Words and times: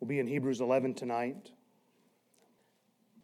We'll 0.00 0.08
be 0.08 0.18
in 0.18 0.26
Hebrews 0.26 0.62
11 0.62 0.94
tonight. 0.94 1.50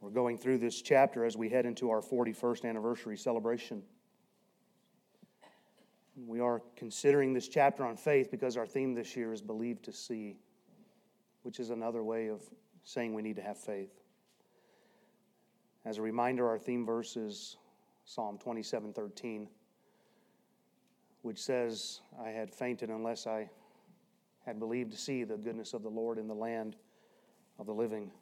We're 0.00 0.10
going 0.10 0.36
through 0.36 0.58
this 0.58 0.82
chapter 0.82 1.24
as 1.24 1.34
we 1.34 1.48
head 1.48 1.64
into 1.64 1.88
our 1.88 2.02
41st 2.02 2.66
anniversary 2.66 3.16
celebration. 3.16 3.82
We 6.26 6.40
are 6.40 6.60
considering 6.76 7.32
this 7.32 7.48
chapter 7.48 7.82
on 7.86 7.96
faith 7.96 8.30
because 8.30 8.58
our 8.58 8.66
theme 8.66 8.92
this 8.92 9.16
year 9.16 9.32
is 9.32 9.40
believed 9.40 9.86
to 9.86 9.92
see, 9.92 10.36
which 11.44 11.60
is 11.60 11.70
another 11.70 12.04
way 12.04 12.28
of 12.28 12.42
saying 12.84 13.14
we 13.14 13.22
need 13.22 13.36
to 13.36 13.42
have 13.42 13.56
faith. 13.56 14.02
As 15.86 15.96
a 15.96 16.02
reminder, 16.02 16.46
our 16.46 16.58
theme 16.58 16.84
verse 16.84 17.16
is 17.16 17.56
Psalm 18.04 18.36
27 18.36 18.92
13, 18.92 19.48
which 21.22 21.38
says, 21.42 22.02
I 22.22 22.28
had 22.28 22.52
fainted 22.52 22.90
unless 22.90 23.26
I 23.26 23.48
had 24.46 24.60
believed 24.60 24.92
to 24.92 24.96
see 24.96 25.24
the 25.24 25.36
goodness 25.36 25.74
of 25.74 25.82
the 25.82 25.88
Lord 25.88 26.18
in 26.18 26.28
the 26.28 26.34
land 26.34 26.76
of 27.58 27.66
the 27.66 27.74
living. 27.74 28.12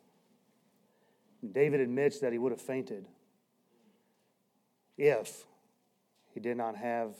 David 1.52 1.80
admits 1.80 2.18
that 2.20 2.32
he 2.32 2.38
would 2.38 2.50
have 2.50 2.60
fainted 2.60 3.06
if 4.96 5.44
he 6.32 6.40
did 6.40 6.56
not 6.56 6.76
have 6.76 7.14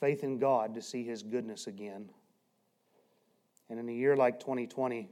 faith 0.00 0.24
in 0.24 0.38
God 0.38 0.74
to 0.74 0.82
see 0.82 1.04
his 1.04 1.22
goodness 1.22 1.68
again. 1.68 2.10
And 3.70 3.78
in 3.78 3.88
a 3.88 3.92
year 3.92 4.16
like 4.16 4.40
2020, 4.40 5.08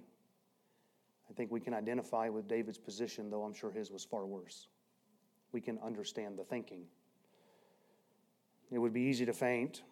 I 1.30 1.32
think 1.34 1.52
we 1.52 1.60
can 1.60 1.72
identify 1.72 2.28
with 2.28 2.48
David's 2.48 2.78
position, 2.78 3.30
though 3.30 3.44
I'm 3.44 3.54
sure 3.54 3.70
his 3.70 3.90
was 3.90 4.04
far 4.04 4.26
worse. 4.26 4.66
We 5.52 5.60
can 5.60 5.78
understand 5.78 6.38
the 6.38 6.44
thinking. 6.44 6.86
It 8.70 8.78
would 8.78 8.92
be 8.92 9.02
easy 9.02 9.24
to 9.26 9.32
faint, 9.32 9.82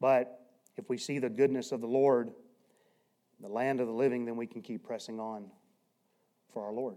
but 0.00 0.41
if 0.76 0.88
we 0.88 0.96
see 0.96 1.18
the 1.18 1.28
goodness 1.28 1.72
of 1.72 1.80
the 1.80 1.86
Lord, 1.86 2.30
the 3.40 3.48
land 3.48 3.80
of 3.80 3.86
the 3.86 3.92
living, 3.92 4.24
then 4.24 4.36
we 4.36 4.46
can 4.46 4.62
keep 4.62 4.84
pressing 4.84 5.20
on 5.20 5.46
for 6.52 6.64
our 6.64 6.72
Lord 6.72 6.96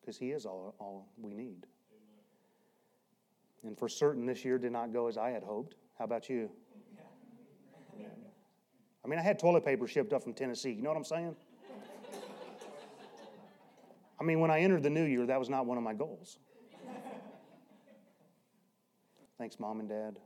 because 0.00 0.16
He 0.16 0.30
is 0.30 0.46
all, 0.46 0.74
all 0.78 1.08
we 1.16 1.34
need. 1.34 1.66
And 3.62 3.76
for 3.78 3.88
certain, 3.88 4.24
this 4.24 4.44
year 4.44 4.58
did 4.58 4.72
not 4.72 4.92
go 4.92 5.06
as 5.06 5.18
I 5.18 5.30
had 5.30 5.42
hoped. 5.42 5.74
How 5.98 6.04
about 6.04 6.30
you? 6.30 6.50
I 9.04 9.08
mean, 9.08 9.18
I 9.18 9.22
had 9.22 9.38
toilet 9.38 9.64
paper 9.64 9.86
shipped 9.86 10.12
up 10.12 10.22
from 10.22 10.34
Tennessee. 10.34 10.72
You 10.72 10.82
know 10.82 10.90
what 10.90 10.96
I'm 10.96 11.04
saying? 11.04 11.36
I 14.20 14.22
mean, 14.22 14.40
when 14.40 14.50
I 14.50 14.60
entered 14.60 14.82
the 14.82 14.90
new 14.90 15.04
year, 15.04 15.24
that 15.26 15.38
was 15.38 15.48
not 15.48 15.64
one 15.64 15.78
of 15.78 15.84
my 15.84 15.94
goals. 15.94 16.38
Thanks, 19.38 19.58
Mom 19.58 19.80
and 19.80 19.88
Dad. 19.88 20.18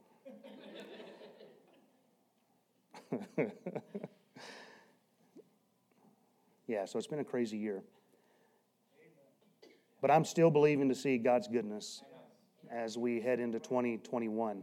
yeah, 6.67 6.85
so 6.85 6.99
it's 6.99 7.07
been 7.07 7.21
a 7.21 7.25
crazy 7.25 7.57
year. 7.57 7.83
But 10.01 10.11
I'm 10.11 10.25
still 10.25 10.51
believing 10.51 10.89
to 10.89 10.95
see 10.95 11.19
God's 11.19 11.49
goodness 11.49 12.03
as 12.71 12.99
we 12.99 13.21
head 13.21 13.41
into 13.41 13.59
2021. 13.59 14.63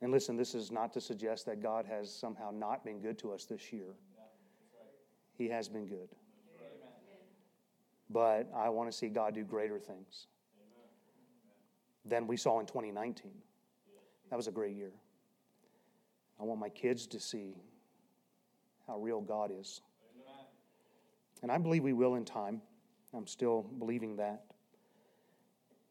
And 0.00 0.10
listen, 0.10 0.36
this 0.36 0.54
is 0.54 0.70
not 0.72 0.92
to 0.94 1.00
suggest 1.00 1.46
that 1.46 1.62
God 1.62 1.86
has 1.86 2.12
somehow 2.12 2.50
not 2.50 2.84
been 2.84 3.00
good 3.00 3.18
to 3.18 3.32
us 3.32 3.44
this 3.44 3.72
year. 3.72 3.94
He 5.38 5.48
has 5.48 5.68
been 5.68 5.86
good. 5.86 6.08
But 8.10 8.50
I 8.54 8.68
want 8.68 8.90
to 8.90 8.96
see 8.96 9.08
God 9.08 9.34
do 9.34 9.44
greater 9.44 9.78
things 9.78 10.26
than 12.04 12.26
we 12.26 12.36
saw 12.36 12.60
in 12.60 12.66
2019. 12.66 13.30
That 14.30 14.36
was 14.36 14.48
a 14.48 14.50
great 14.50 14.74
year. 14.74 14.92
I 16.42 16.44
want 16.44 16.58
my 16.58 16.70
kids 16.70 17.06
to 17.06 17.20
see 17.20 17.54
how 18.88 18.98
real 18.98 19.20
God 19.20 19.52
is. 19.56 19.80
And 21.40 21.52
I 21.52 21.58
believe 21.58 21.84
we 21.84 21.92
will 21.92 22.16
in 22.16 22.24
time. 22.24 22.60
I'm 23.14 23.28
still 23.28 23.62
believing 23.78 24.16
that. 24.16 24.42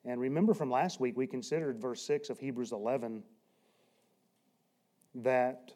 And 0.04 0.20
remember 0.20 0.54
from 0.54 0.70
last 0.70 1.00
week, 1.00 1.16
we 1.16 1.26
considered 1.26 1.80
verse 1.80 2.02
6 2.02 2.30
of 2.30 2.38
Hebrews 2.38 2.74
11 2.74 3.24
that 5.16 5.72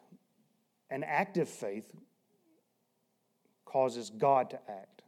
an 0.90 1.02
active 1.04 1.48
faith 1.48 1.90
causes 3.64 4.10
God 4.10 4.50
to 4.50 4.60
act. 4.68 5.02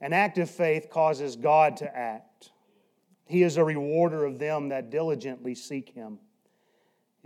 An 0.00 0.12
active 0.12 0.50
faith 0.50 0.90
causes 0.90 1.36
God 1.36 1.76
to 1.76 1.96
act. 1.96 2.50
He 3.26 3.44
is 3.44 3.56
a 3.56 3.64
rewarder 3.64 4.24
of 4.24 4.40
them 4.40 4.70
that 4.70 4.90
diligently 4.90 5.54
seek 5.54 5.90
Him. 5.90 6.18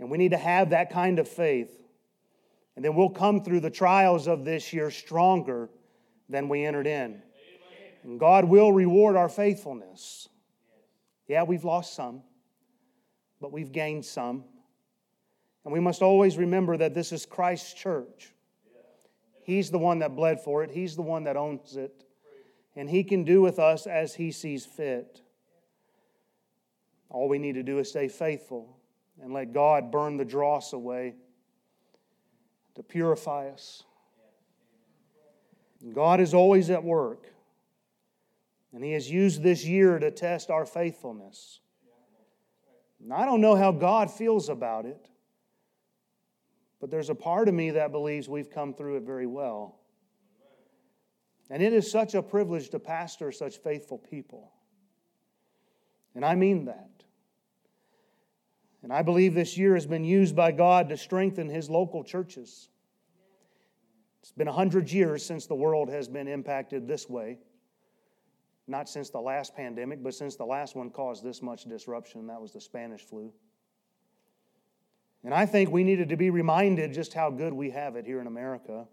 And 0.01 0.09
we 0.09 0.17
need 0.17 0.31
to 0.31 0.37
have 0.37 0.71
that 0.71 0.89
kind 0.89 1.19
of 1.19 1.27
faith. 1.27 1.71
And 2.75 2.83
then 2.83 2.95
we'll 2.95 3.11
come 3.11 3.43
through 3.43 3.59
the 3.59 3.69
trials 3.69 4.27
of 4.27 4.43
this 4.43 4.73
year 4.73 4.89
stronger 4.89 5.69
than 6.27 6.49
we 6.49 6.65
entered 6.65 6.87
in. 6.87 7.21
And 8.03 8.19
God 8.19 8.45
will 8.45 8.73
reward 8.73 9.15
our 9.15 9.29
faithfulness. 9.29 10.27
Yeah, 11.27 11.43
we've 11.43 11.63
lost 11.63 11.93
some, 11.93 12.23
but 13.39 13.51
we've 13.51 13.71
gained 13.71 14.03
some. 14.03 14.43
And 15.63 15.71
we 15.71 15.79
must 15.79 16.01
always 16.01 16.35
remember 16.35 16.77
that 16.77 16.95
this 16.95 17.11
is 17.11 17.27
Christ's 17.27 17.75
church. 17.75 18.33
He's 19.43 19.69
the 19.69 19.77
one 19.77 19.99
that 19.99 20.15
bled 20.15 20.41
for 20.41 20.63
it, 20.63 20.71
He's 20.71 20.95
the 20.95 21.03
one 21.03 21.25
that 21.25 21.37
owns 21.37 21.77
it. 21.77 22.05
And 22.75 22.89
He 22.89 23.03
can 23.03 23.23
do 23.23 23.39
with 23.39 23.59
us 23.59 23.85
as 23.85 24.15
He 24.15 24.31
sees 24.31 24.65
fit. 24.65 25.21
All 27.09 27.29
we 27.29 27.37
need 27.37 27.53
to 27.53 27.63
do 27.63 27.77
is 27.77 27.89
stay 27.89 28.07
faithful 28.07 28.80
and 29.19 29.33
let 29.33 29.53
God 29.53 29.91
burn 29.91 30.17
the 30.17 30.25
dross 30.25 30.73
away 30.73 31.15
to 32.75 32.83
purify 32.83 33.49
us. 33.49 33.83
God 35.93 36.19
is 36.21 36.33
always 36.33 36.69
at 36.69 36.83
work, 36.83 37.25
and 38.71 38.83
He 38.83 38.91
has 38.93 39.09
used 39.09 39.41
this 39.41 39.65
year 39.65 39.97
to 39.97 40.11
test 40.11 40.51
our 40.51 40.65
faithfulness. 40.65 41.59
And 43.03 43.11
I 43.11 43.25
don't 43.25 43.41
know 43.41 43.55
how 43.55 43.71
God 43.71 44.11
feels 44.11 44.47
about 44.47 44.85
it, 44.85 45.09
but 46.79 46.91
there's 46.91 47.09
a 47.09 47.15
part 47.15 47.47
of 47.47 47.55
me 47.55 47.71
that 47.71 47.91
believes 47.91 48.29
we've 48.29 48.51
come 48.51 48.73
through 48.73 48.97
it 48.97 49.03
very 49.03 49.25
well. 49.25 49.79
And 51.49 51.61
it 51.61 51.73
is 51.73 51.91
such 51.91 52.15
a 52.15 52.21
privilege 52.21 52.69
to 52.69 52.79
pastor 52.79 53.31
such 53.31 53.57
faithful 53.57 53.97
people. 53.97 54.53
And 56.15 56.23
I 56.23 56.35
mean 56.35 56.65
that. 56.65 57.00
And 58.83 58.91
I 58.91 59.01
believe 59.01 59.33
this 59.33 59.57
year 59.57 59.75
has 59.75 59.85
been 59.85 60.03
used 60.03 60.35
by 60.35 60.51
God 60.51 60.89
to 60.89 60.97
strengthen 60.97 61.49
his 61.49 61.69
local 61.69 62.03
churches. 62.03 62.69
It's 64.21 64.31
been 64.31 64.47
100 64.47 64.91
years 64.91 65.25
since 65.25 65.45
the 65.45 65.55
world 65.55 65.89
has 65.89 66.07
been 66.07 66.27
impacted 66.27 66.87
this 66.87 67.09
way. 67.09 67.39
Not 68.67 68.87
since 68.87 69.09
the 69.09 69.19
last 69.19 69.55
pandemic, 69.55 70.03
but 70.03 70.13
since 70.13 70.35
the 70.35 70.45
last 70.45 70.75
one 70.75 70.89
caused 70.89 71.23
this 71.23 71.41
much 71.41 71.65
disruption. 71.65 72.27
That 72.27 72.41
was 72.41 72.53
the 72.53 72.61
Spanish 72.61 73.01
flu. 73.01 73.31
And 75.23 75.33
I 75.33 75.45
think 75.45 75.69
we 75.69 75.83
needed 75.83 76.09
to 76.09 76.17
be 76.17 76.29
reminded 76.29 76.93
just 76.93 77.13
how 77.13 77.29
good 77.29 77.53
we 77.53 77.69
have 77.71 77.95
it 77.95 78.05
here 78.05 78.21
in 78.21 78.27
America 78.27 78.87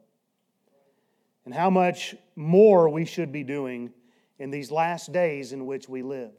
and 1.44 1.54
how 1.54 1.70
much 1.70 2.14
more 2.36 2.90
we 2.90 3.06
should 3.06 3.32
be 3.32 3.42
doing 3.42 3.90
in 4.38 4.50
these 4.50 4.70
last 4.70 5.12
days 5.12 5.52
in 5.52 5.64
which 5.64 5.88
we 5.88 6.02
live. 6.02 6.34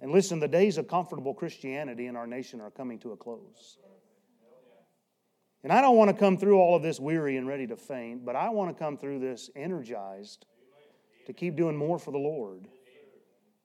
And 0.00 0.12
listen, 0.12 0.40
the 0.40 0.48
days 0.48 0.78
of 0.78 0.88
comfortable 0.88 1.34
Christianity 1.34 2.06
in 2.06 2.16
our 2.16 2.26
nation 2.26 2.60
are 2.60 2.70
coming 2.70 2.98
to 3.00 3.12
a 3.12 3.16
close. 3.16 3.78
And 5.62 5.70
I 5.70 5.82
don't 5.82 5.96
want 5.96 6.10
to 6.10 6.16
come 6.16 6.38
through 6.38 6.58
all 6.58 6.74
of 6.74 6.82
this 6.82 6.98
weary 6.98 7.36
and 7.36 7.46
ready 7.46 7.66
to 7.66 7.76
faint, 7.76 8.24
but 8.24 8.34
I 8.34 8.48
want 8.48 8.74
to 8.74 8.82
come 8.82 8.96
through 8.96 9.18
this 9.18 9.50
energized 9.54 10.46
to 11.26 11.34
keep 11.34 11.54
doing 11.54 11.76
more 11.76 11.98
for 11.98 12.12
the 12.12 12.18
Lord, 12.18 12.66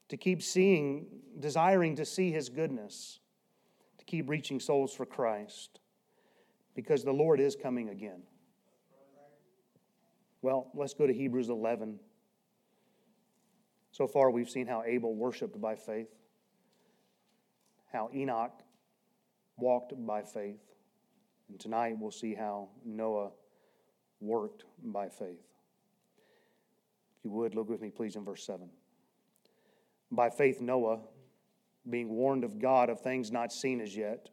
to 0.09 0.17
keep 0.17 0.41
seeing, 0.41 1.05
desiring 1.39 1.95
to 1.95 2.03
see 2.03 2.31
His 2.31 2.49
goodness, 2.49 3.19
to 3.97 4.03
keep 4.03 4.29
reaching 4.29 4.59
souls 4.59 4.93
for 4.93 5.05
Christ, 5.05 5.79
because 6.75 7.05
the 7.05 7.13
Lord 7.13 7.39
is 7.39 7.55
coming 7.55 7.87
again. 7.87 8.23
Well, 10.41 10.69
let's 10.73 10.93
go 10.93 11.07
to 11.07 11.13
Hebrews 11.13 11.47
11. 11.47 11.97
So 13.91 14.05
far, 14.05 14.29
we've 14.29 14.49
seen 14.49 14.67
how 14.67 14.83
Abel 14.85 15.15
worshiped 15.15 15.59
by 15.61 15.75
faith 15.75 16.09
how 17.95 18.09
Enoch 18.13 18.61
walked 19.57 19.93
by 20.05 20.21
faith. 20.21 20.59
And 21.49 21.59
tonight 21.59 21.95
we'll 21.97 22.11
see 22.11 22.35
how 22.35 22.67
Noah 22.83 23.31
worked 24.19 24.65
by 24.83 25.07
faith. 25.07 25.47
If 27.17 27.25
you 27.25 27.31
would, 27.31 27.55
look 27.55 27.69
with 27.69 27.81
me, 27.81 27.89
please, 27.89 28.15
in 28.15 28.25
verse 28.25 28.45
7. 28.45 28.69
By 30.11 30.29
faith, 30.29 30.59
Noah, 30.59 30.99
being 31.89 32.09
warned 32.09 32.43
of 32.43 32.59
God 32.59 32.89
of 32.89 32.99
things 32.99 33.31
not 33.31 33.53
seen 33.53 33.79
as 33.79 33.95
yet, 33.95 34.29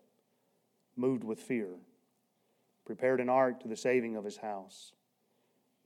moved 0.96 1.22
with 1.22 1.38
fear, 1.38 1.68
prepared 2.84 3.20
an 3.20 3.28
ark 3.28 3.60
to 3.60 3.68
the 3.68 3.76
saving 3.76 4.16
of 4.16 4.24
his 4.24 4.38
house, 4.38 4.92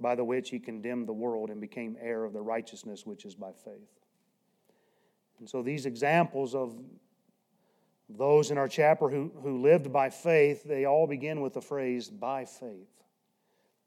by 0.00 0.14
the 0.14 0.24
which 0.24 0.50
he 0.50 0.58
condemned 0.58 1.08
the 1.08 1.12
world 1.12 1.50
and 1.50 1.60
became 1.60 1.96
heir 2.00 2.24
of 2.24 2.32
the 2.32 2.42
righteousness 2.42 3.04
which 3.04 3.24
is 3.24 3.34
by 3.34 3.52
faith. 3.52 4.00
And 5.38 5.48
so 5.48 5.62
these 5.62 5.84
examples 5.84 6.54
of 6.54 6.74
Those 8.08 8.50
in 8.50 8.58
our 8.58 8.68
chapter 8.68 9.08
who, 9.08 9.32
who 9.42 9.60
lived 9.62 9.92
by 9.92 10.10
faith, 10.10 10.62
they 10.64 10.84
all 10.84 11.06
begin 11.06 11.40
with 11.40 11.54
the 11.54 11.60
phrase, 11.60 12.08
by 12.08 12.44
faith. 12.44 12.88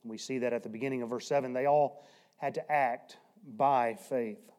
We 0.03 0.17
see 0.17 0.39
that 0.39 0.53
at 0.53 0.63
the 0.63 0.69
beginning 0.69 1.01
of 1.01 1.09
verse 1.09 1.27
7. 1.27 1.53
They 1.53 1.65
all 1.65 2.03
had 2.37 2.55
to 2.55 2.71
act 2.71 3.17
by 3.55 3.95
faith. 3.95 4.51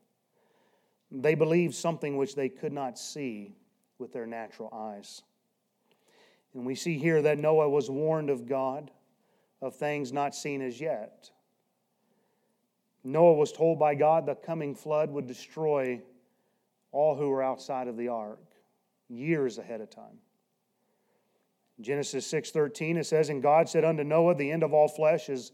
They 1.10 1.34
believed 1.34 1.74
something 1.74 2.16
which 2.16 2.34
they 2.34 2.48
could 2.48 2.72
not 2.72 2.98
see 2.98 3.54
with 3.98 4.12
their 4.12 4.26
natural 4.26 4.70
eyes. 4.72 5.22
And 6.54 6.64
we 6.64 6.74
see 6.74 6.98
here 6.98 7.20
that 7.22 7.38
Noah 7.38 7.68
was 7.68 7.90
warned 7.90 8.30
of 8.30 8.46
God 8.46 8.90
of 9.60 9.76
things 9.76 10.12
not 10.12 10.34
seen 10.34 10.62
as 10.62 10.80
yet. 10.80 11.30
Noah 13.04 13.34
was 13.34 13.52
told 13.52 13.78
by 13.78 13.94
God 13.94 14.26
the 14.26 14.34
coming 14.34 14.74
flood 14.74 15.10
would 15.10 15.26
destroy 15.26 16.00
all 16.92 17.14
who 17.14 17.28
were 17.28 17.42
outside 17.42 17.88
of 17.88 17.96
the 17.96 18.08
ark 18.08 18.49
years 19.10 19.58
ahead 19.58 19.80
of 19.80 19.90
time. 19.90 20.18
Genesis 21.80 22.30
6:13 22.30 22.96
it 22.96 23.04
says 23.04 23.30
and 23.30 23.42
God 23.42 23.68
said 23.68 23.84
unto 23.84 24.04
Noah 24.04 24.34
the 24.34 24.50
end 24.50 24.62
of 24.62 24.72
all 24.72 24.88
flesh 24.88 25.28
is 25.28 25.52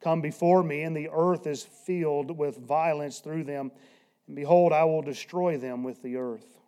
come 0.00 0.20
before 0.20 0.62
me 0.62 0.82
and 0.82 0.96
the 0.96 1.08
earth 1.12 1.46
is 1.46 1.64
filled 1.64 2.36
with 2.36 2.56
violence 2.56 3.18
through 3.18 3.44
them 3.44 3.72
and 4.26 4.36
behold 4.36 4.72
I 4.72 4.84
will 4.84 5.02
destroy 5.02 5.58
them 5.58 5.82
with 5.82 6.00
the 6.02 6.16
earth. 6.16 6.58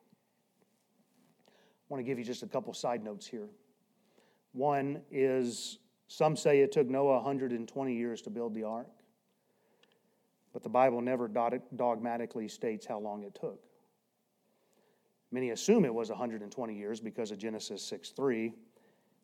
I 1.49 1.53
want 1.89 2.01
to 2.01 2.05
give 2.05 2.19
you 2.19 2.25
just 2.25 2.43
a 2.43 2.49
couple 2.49 2.75
side 2.75 3.05
notes 3.05 3.27
here. 3.27 3.49
One 4.53 5.03
is 5.11 5.79
some 6.09 6.37
say 6.37 6.61
it 6.61 6.73
took 6.73 6.89
Noah 6.89 7.17
120 7.17 7.95
years 7.95 8.23
to 8.23 8.31
build 8.31 8.55
the 8.55 8.65
ark, 8.65 8.91
but 10.53 10.65
the 10.65 10.69
Bible 10.69 11.01
never 11.01 11.29
dogmatically 11.29 12.49
states 12.49 12.85
how 12.85 12.99
long 12.99 13.23
it 13.23 13.37
took. 13.41 13.70
Many 15.33 15.51
assume 15.51 15.85
it 15.85 15.95
was 15.95 16.09
120 16.09 16.75
years 16.75 17.01
because 17.01 17.31
of 17.31 17.39
Genesis 17.39 17.83
6 17.83 18.11
3, 18.11 18.53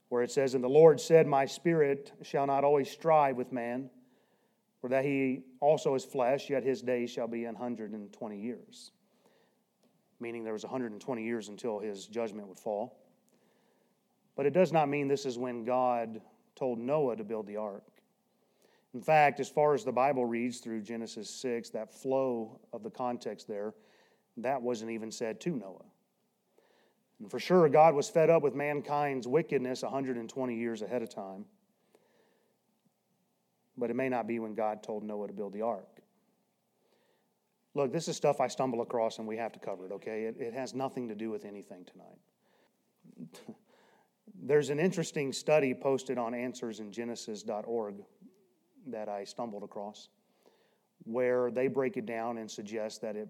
where 0.09 0.23
it 0.23 0.31
says, 0.31 0.55
And 0.55 0.63
the 0.63 0.69
Lord 0.69 1.01
said, 1.01 1.27
My 1.27 1.47
spirit 1.47 2.13
shall 2.23 2.47
not 2.47 2.65
always 2.65 2.91
strive 2.91 3.37
with 3.37 3.53
man, 3.53 3.91
for 4.81 4.89
that 4.91 5.05
he 5.05 5.43
also 5.61 5.95
is 5.95 6.05
flesh, 6.05 6.49
yet 6.49 6.63
his 6.63 6.81
days 6.81 7.11
shall 7.11 7.27
be 7.27 7.45
120 7.45 8.41
years. 8.41 8.93
Meaning 10.21 10.45
there 10.45 10.53
was 10.53 10.63
120 10.63 11.25
years 11.25 11.49
until 11.49 11.81
his 11.81 12.07
judgment 12.07 12.47
would 12.49 12.59
fall. 12.59 12.97
But 14.37 14.47
it 14.47 14.53
does 14.53 14.73
not 14.73 14.89
mean 14.89 15.09
this 15.09 15.27
is 15.27 15.39
when 15.39 15.65
God 15.65 16.21
told 16.55 16.79
Noah 16.79 17.17
to 17.17 17.25
build 17.25 17.47
the 17.47 17.57
ark. 17.57 17.85
In 18.95 19.03
fact, 19.03 19.41
as 19.41 19.49
far 19.49 19.75
as 19.75 19.85
the 19.85 19.93
Bible 19.93 20.25
reads 20.25 20.59
through 20.59 20.83
Genesis 20.83 21.29
6, 21.29 21.71
that 21.71 21.93
flow 21.93 22.61
of 22.73 22.83
the 22.83 22.91
context 22.91 23.49
there, 23.49 23.75
that 24.39 24.63
wasn't 24.63 24.91
even 24.91 25.11
said 25.11 25.41
to 25.41 25.51
Noah. 25.51 25.85
And 27.21 27.31
for 27.31 27.39
sure, 27.39 27.69
God 27.69 27.95
was 27.95 28.09
fed 28.09 28.31
up 28.31 28.43
with 28.43 28.55
mankind's 28.55 29.27
wickedness 29.27 29.83
120 29.83 30.55
years 30.55 30.83
ahead 30.83 31.03
of 31.03 31.09
time. 31.09 31.47
But 33.79 33.91
it 33.91 33.97
may 33.97 34.09
not 34.09 34.27
be 34.27 34.39
when 34.39 34.55
God 34.55 34.83
told 34.83 35.03
Noah 35.03 35.29
to 35.29 35.33
build 35.33 35.53
the 35.53 35.63
ark. 35.63 35.89
Look, 37.75 37.93
this 37.93 38.09
is 38.09 38.17
stuff 38.17 38.41
I 38.41 38.49
stumble 38.49 38.81
across 38.81 39.19
and 39.19 39.29
we 39.29 39.37
have 39.37 39.53
to 39.53 39.59
cover 39.59 39.87
it, 39.87 39.93
okay? 39.93 40.25
It, 40.25 40.37
it 40.41 40.55
has 40.55 40.75
nothing 40.75 41.09
to 41.09 41.15
do 41.15 41.31
with 41.31 41.45
anything 41.45 41.85
tonight. 41.85 42.19
There's 44.43 44.71
an 44.71 44.81
interesting 44.81 45.33
study 45.33 45.75
posted 45.75 46.19
on 46.19 46.33
answersingenesis.org 46.33 47.97
that 48.89 49.09
I 49.09 49.25
stumbled 49.25 49.63
across 49.63 50.09
where 51.05 51.51
they 51.51 51.69
break 51.69 51.97
it 51.97 52.07
down 52.07 52.39
and 52.39 52.51
suggest 52.51 53.03
that 53.03 53.15
it 53.15 53.29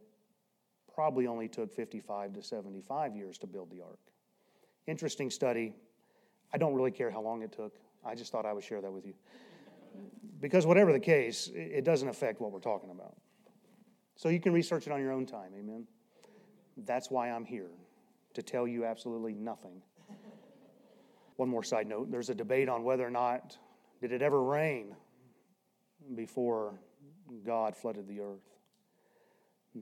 probably 0.97 1.27
only 1.27 1.47
took 1.47 1.71
55 1.71 2.33
to 2.33 2.43
75 2.43 3.15
years 3.15 3.37
to 3.39 3.47
build 3.47 3.71
the 3.71 3.83
ark. 3.83 4.01
Interesting 4.87 5.31
study. 5.31 5.75
I 6.55 6.59
don't 6.59 6.75
really 6.75 6.91
care 6.91 7.11
how 7.11 7.21
long 7.21 7.43
it 7.43 7.53
took. 7.53 7.75
I 8.05 8.15
just 8.15 8.33
thought 8.33 8.47
I 8.47 8.55
would 8.55 8.65
share 8.65 8.81
that 8.81 8.91
with 8.91 9.05
you. 9.05 9.13
Because, 10.41 10.67
whatever 10.67 10.93
the 10.93 11.01
case, 11.01 11.51
it 11.55 11.85
doesn't 11.85 12.09
affect 12.09 12.41
what 12.41 12.51
we're 12.51 12.61
talking 12.61 12.91
about. 12.91 13.15
So 14.17 14.31
you 14.31 14.41
can 14.41 14.55
research 14.55 14.87
it 14.87 14.93
on 14.93 15.01
your 15.01 15.13
own 15.13 15.27
time. 15.27 15.53
Amen. 15.59 15.87
That's 16.79 17.11
why 17.11 17.31
I'm 17.31 17.45
here, 17.45 17.71
to 18.33 18.43
tell 18.43 18.67
you 18.67 18.87
absolutely 18.87 19.35
nothing. 19.35 19.83
One 21.37 21.51
more 21.51 21.63
side 21.63 21.87
note 21.87 22.11
there's 22.11 22.31
a 22.31 22.35
debate 22.35 22.71
on 22.71 22.85
whether 22.85 23.07
or 23.07 23.11
not 23.11 23.59
did 24.01 24.13
it 24.13 24.23
ever 24.23 24.43
rain 24.43 24.97
before 26.15 26.75
God 27.45 27.77
flooded 27.77 28.09
the 28.09 28.21
earth. 28.21 28.56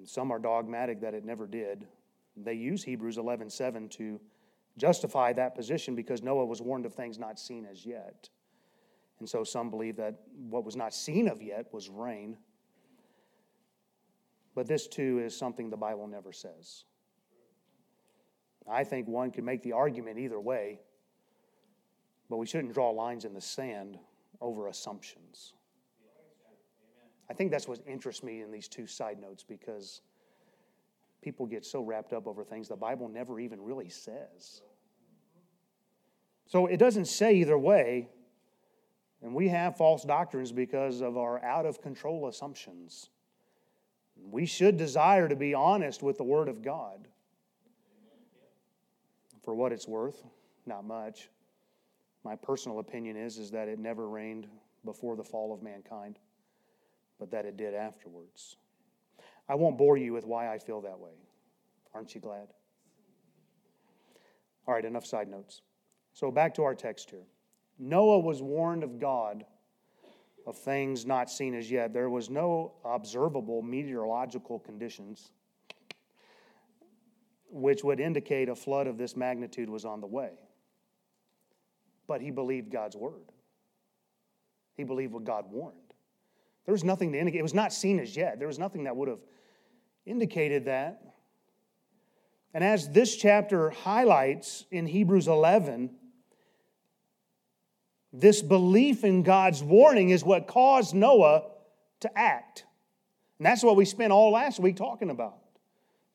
Some 0.05 0.31
are 0.31 0.39
dogmatic 0.39 1.01
that 1.01 1.15
it 1.15 1.25
never 1.25 1.47
did. 1.47 1.87
They 2.37 2.55
use 2.55 2.83
Hebrews 2.83 3.17
11:7 3.17 3.89
to 3.91 4.21
justify 4.77 5.33
that 5.35 5.55
position 5.55 5.95
because 5.95 6.23
Noah 6.23 6.47
was 6.47 6.61
warned 6.61 6.85
of 6.87 6.95
things 6.95 7.19
not 7.19 7.39
seen 7.39 7.65
as 7.65 7.87
yet. 7.87 8.29
And 9.21 9.29
so 9.29 9.45
some 9.45 9.71
believe 9.71 9.97
that 9.97 10.21
what 10.37 10.65
was 10.65 10.77
not 10.77 10.93
seen 10.93 11.29
of 11.29 11.41
yet 11.41 11.73
was 11.73 11.89
rain. 11.89 12.37
But 14.55 14.67
this 14.67 14.87
too 14.89 15.21
is 15.21 15.37
something 15.37 15.71
the 15.71 15.77
Bible 15.77 16.07
never 16.07 16.33
says. 16.33 16.85
I 18.67 18.85
think 18.85 19.07
one 19.07 19.31
could 19.31 19.45
make 19.45 19.63
the 19.63 19.73
argument 19.73 20.19
either 20.19 20.41
way, 20.41 20.81
but 22.29 22.39
we 22.39 22.47
shouldn't 22.47 22.73
draw 22.75 22.91
lines 22.91 23.25
in 23.25 23.35
the 23.35 23.41
sand 23.41 23.99
over 24.41 24.69
assumptions. 24.69 25.55
I 27.29 27.33
think 27.33 27.51
that's 27.51 27.67
what 27.67 27.81
interests 27.87 28.23
me 28.23 28.43
in 28.43 28.51
these 28.51 28.69
two 28.69 28.87
side 28.87 29.19
notes 29.21 29.43
because 29.43 30.03
people 31.23 31.47
get 31.47 31.65
so 31.65 31.83
wrapped 31.83 32.13
up 32.13 32.27
over 32.27 32.45
things 32.45 32.69
the 32.69 32.77
Bible 32.77 33.09
never 33.09 33.41
even 33.41 33.63
really 33.63 33.89
says. 33.89 34.63
So 36.47 36.67
it 36.67 36.77
doesn't 36.77 37.07
say 37.07 37.35
either 37.37 37.57
way, 37.57 38.09
and 39.23 39.35
we 39.35 39.49
have 39.49 39.77
false 39.77 40.05
doctrines 40.05 40.53
because 40.53 41.01
of 41.01 41.17
our 41.17 41.43
out 41.43 41.65
of 41.65 41.81
control 41.81 42.29
assumptions. 42.29 43.09
We 44.31 44.45
should 44.45 44.77
desire 44.77 45.29
to 45.29 45.37
be 45.37 45.55
honest 45.55 46.03
with 46.03 46.19
the 46.19 46.25
Word 46.25 46.49
of 46.49 46.63
God. 46.63 47.09
For 49.43 49.55
what 49.55 49.73
it's 49.73 49.89
worth, 49.89 50.23
not 50.67 50.85
much. 50.85 51.31
My 52.23 52.37
personal 52.37 52.79
opinion 52.79 53.17
is, 53.17 53.39
is 53.39 53.51
that 53.51 53.69
it 53.69 53.79
never 53.79 54.09
rained 54.09 54.47
before 54.85 55.17
the 55.17 55.25
fall 55.25 55.53
of 55.53 55.63
mankind 55.63 56.19
but 57.19 57.31
that 57.31 57.45
it 57.45 57.57
did 57.57 57.75
afterwards. 57.75 58.57
I 59.49 59.55
won't 59.55 59.79
bore 59.79 59.97
you 59.97 60.13
with 60.13 60.25
why 60.25 60.53
I 60.53 60.59
feel 60.59 60.81
that 60.83 60.99
way. 60.99 61.13
Aren't 61.95 62.15
you 62.15 62.21
glad? 62.21 62.49
All 64.67 64.75
right, 64.75 64.85
enough 64.85 65.07
side 65.07 65.29
notes. 65.29 65.63
So 66.13 66.31
back 66.31 66.55
to 66.55 66.63
our 66.63 66.75
text 66.75 67.11
here. 67.11 67.27
Noah 67.79 68.21
was 68.21 68.41
warned 68.41 68.83
of 68.83 68.99
God 68.99 69.45
of 70.47 70.57
things 70.57 71.07
not 71.07 71.31
seen 71.31 71.55
as 71.55 71.71
yet. 71.71 71.93
There 71.93 72.11
was 72.11 72.31
no 72.31 72.73
observable 72.85 73.63
meteorological 73.63 74.59
conditions 74.59 75.33
which 77.51 77.85
would 77.85 78.01
indicate 78.01 78.49
a 78.49 78.55
flood 78.55 78.87
of 78.87 78.99
this 78.99 79.17
magnitude 79.17 79.71
was 79.71 79.85
on 79.85 80.01
the 80.01 80.07
way. 80.07 80.31
But 82.07 82.21
he 82.21 82.31
believed 82.31 82.71
God's 82.71 82.97
word. 82.97 83.33
He 84.77 84.83
believed 84.83 85.13
what 85.13 85.25
God 85.25 85.45
warned. 85.51 85.94
There 86.65 86.73
was 86.73 86.85
nothing 86.85 87.13
to 87.13 87.19
indicate. 87.19 87.39
It 87.39 87.43
was 87.43 87.55
not 87.55 87.73
seen 87.73 87.99
as 88.01 88.17
yet. 88.17 88.39
There 88.39 88.49
was 88.49 88.59
nothing 88.59 88.85
that 88.85 88.97
would 88.97 89.09
have 89.09 89.21
indicated 90.07 90.67
that. 90.67 91.01
And 92.55 92.63
as 92.63 92.89
this 92.89 93.17
chapter 93.17 93.71
highlights 93.71 94.65
in 94.71 94.87
Hebrews 94.87 95.27
11, 95.27 95.91
this 98.13 98.43
belief 98.43 99.03
in 99.03 99.25
God's 99.25 99.63
warning 99.63 100.11
is 100.11 100.25
what 100.25 100.47
caused 100.47 100.95
Noah 100.95 101.45
to 102.01 102.19
act. 102.19 102.65
And 103.39 103.47
that's 103.47 103.65
what 103.65 103.75
we 103.75 103.85
spent 103.85 104.13
all 104.13 104.31
last 104.31 104.61
week 104.61 104.77
talking 104.77 105.11
about. 105.11 105.39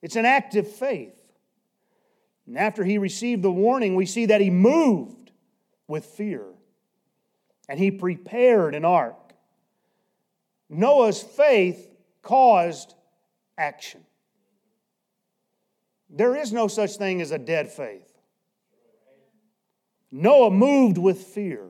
It's 0.01 0.15
an 0.15 0.25
act 0.25 0.55
of 0.55 0.67
faith. 0.67 1.13
And 2.47 2.57
after 2.57 2.83
he 2.83 2.97
received 2.97 3.43
the 3.43 3.51
warning, 3.51 3.95
we 3.95 4.05
see 4.05 4.27
that 4.27 4.39
he 4.39 4.49
moved 4.49 5.31
with 5.87 6.05
fear 6.05 6.45
and 7.67 7.77
he 7.77 7.91
prepared 7.91 8.75
an 8.75 8.85
ark. 8.85 9.28
Noah's 10.69 11.21
faith 11.21 11.89
caused 12.21 12.93
action. 13.57 14.05
There 16.09 16.35
is 16.35 16.53
no 16.53 16.67
such 16.67 16.95
thing 16.95 17.21
as 17.21 17.31
a 17.31 17.37
dead 17.37 17.71
faith. 17.71 18.07
Noah 20.11 20.51
moved 20.51 20.97
with 20.97 21.19
fear. 21.19 21.67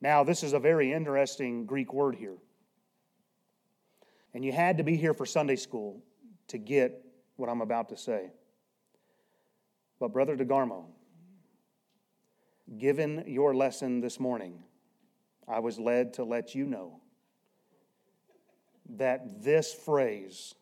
Now, 0.00 0.24
this 0.24 0.42
is 0.42 0.52
a 0.52 0.58
very 0.58 0.92
interesting 0.92 1.66
Greek 1.66 1.92
word 1.92 2.16
here. 2.16 2.36
And 4.34 4.44
you 4.44 4.52
had 4.52 4.78
to 4.78 4.84
be 4.84 4.96
here 4.96 5.14
for 5.14 5.24
Sunday 5.24 5.56
school 5.56 6.02
to 6.48 6.58
get 6.58 7.04
what 7.36 7.48
I'm 7.48 7.60
about 7.60 7.88
to 7.90 7.96
say. 7.96 8.30
But, 9.98 10.12
Brother 10.12 10.36
DeGarmo, 10.36 10.84
given 12.76 13.24
your 13.26 13.54
lesson 13.54 14.00
this 14.00 14.20
morning, 14.20 14.62
I 15.48 15.60
was 15.60 15.78
led 15.78 16.14
to 16.14 16.24
let 16.24 16.54
you 16.54 16.66
know 16.66 17.00
that 18.90 19.42
this 19.42 19.72
phrase 19.72 20.54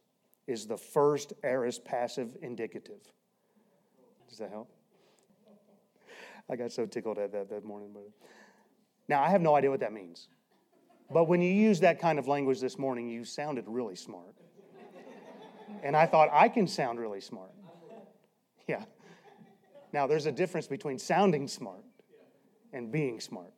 is 0.46 0.66
the 0.66 0.76
first 0.76 1.32
aorist 1.42 1.84
passive 1.84 2.36
indicative. 2.42 3.00
Does 4.28 4.38
that 4.38 4.50
help? 4.50 4.70
I 6.50 6.56
got 6.56 6.72
so 6.72 6.86
tickled 6.86 7.18
at 7.18 7.32
that 7.32 7.48
that 7.50 7.64
morning. 7.64 7.94
Now 9.08 9.22
I 9.22 9.30
have 9.30 9.40
no 9.40 9.54
idea 9.54 9.70
what 9.70 9.80
that 9.80 9.92
means. 9.92 10.28
But 11.10 11.24
when 11.24 11.40
you 11.40 11.52
use 11.52 11.80
that 11.80 12.00
kind 12.00 12.18
of 12.18 12.28
language 12.28 12.60
this 12.60 12.78
morning, 12.78 13.08
you 13.08 13.24
sounded 13.24 13.64
really 13.66 13.96
smart. 13.96 14.34
And 15.82 15.96
I 15.96 16.06
thought 16.06 16.30
I 16.32 16.48
can 16.48 16.66
sound 16.66 16.98
really 16.98 17.20
smart. 17.20 17.52
Yeah. 18.66 18.84
Now 19.92 20.06
there's 20.06 20.26
a 20.26 20.32
difference 20.32 20.66
between 20.66 20.98
sounding 20.98 21.46
smart 21.46 21.84
and 22.72 22.90
being 22.90 23.20
smart. 23.20 23.52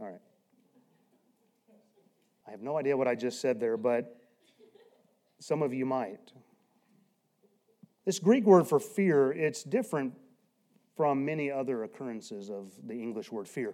All 0.00 0.06
right. 0.06 0.20
I 2.52 2.54
have 2.54 2.60
no 2.60 2.76
idea 2.76 2.94
what 2.94 3.08
I 3.08 3.14
just 3.14 3.40
said 3.40 3.58
there, 3.58 3.78
but 3.78 4.14
some 5.38 5.62
of 5.62 5.72
you 5.72 5.86
might. 5.86 6.34
This 8.04 8.18
Greek 8.18 8.44
word 8.44 8.66
for 8.66 8.78
fear, 8.78 9.32
it's 9.32 9.62
different 9.62 10.12
from 10.94 11.24
many 11.24 11.50
other 11.50 11.84
occurrences 11.84 12.50
of 12.50 12.74
the 12.86 12.92
English 12.92 13.32
word 13.32 13.48
fear. 13.48 13.72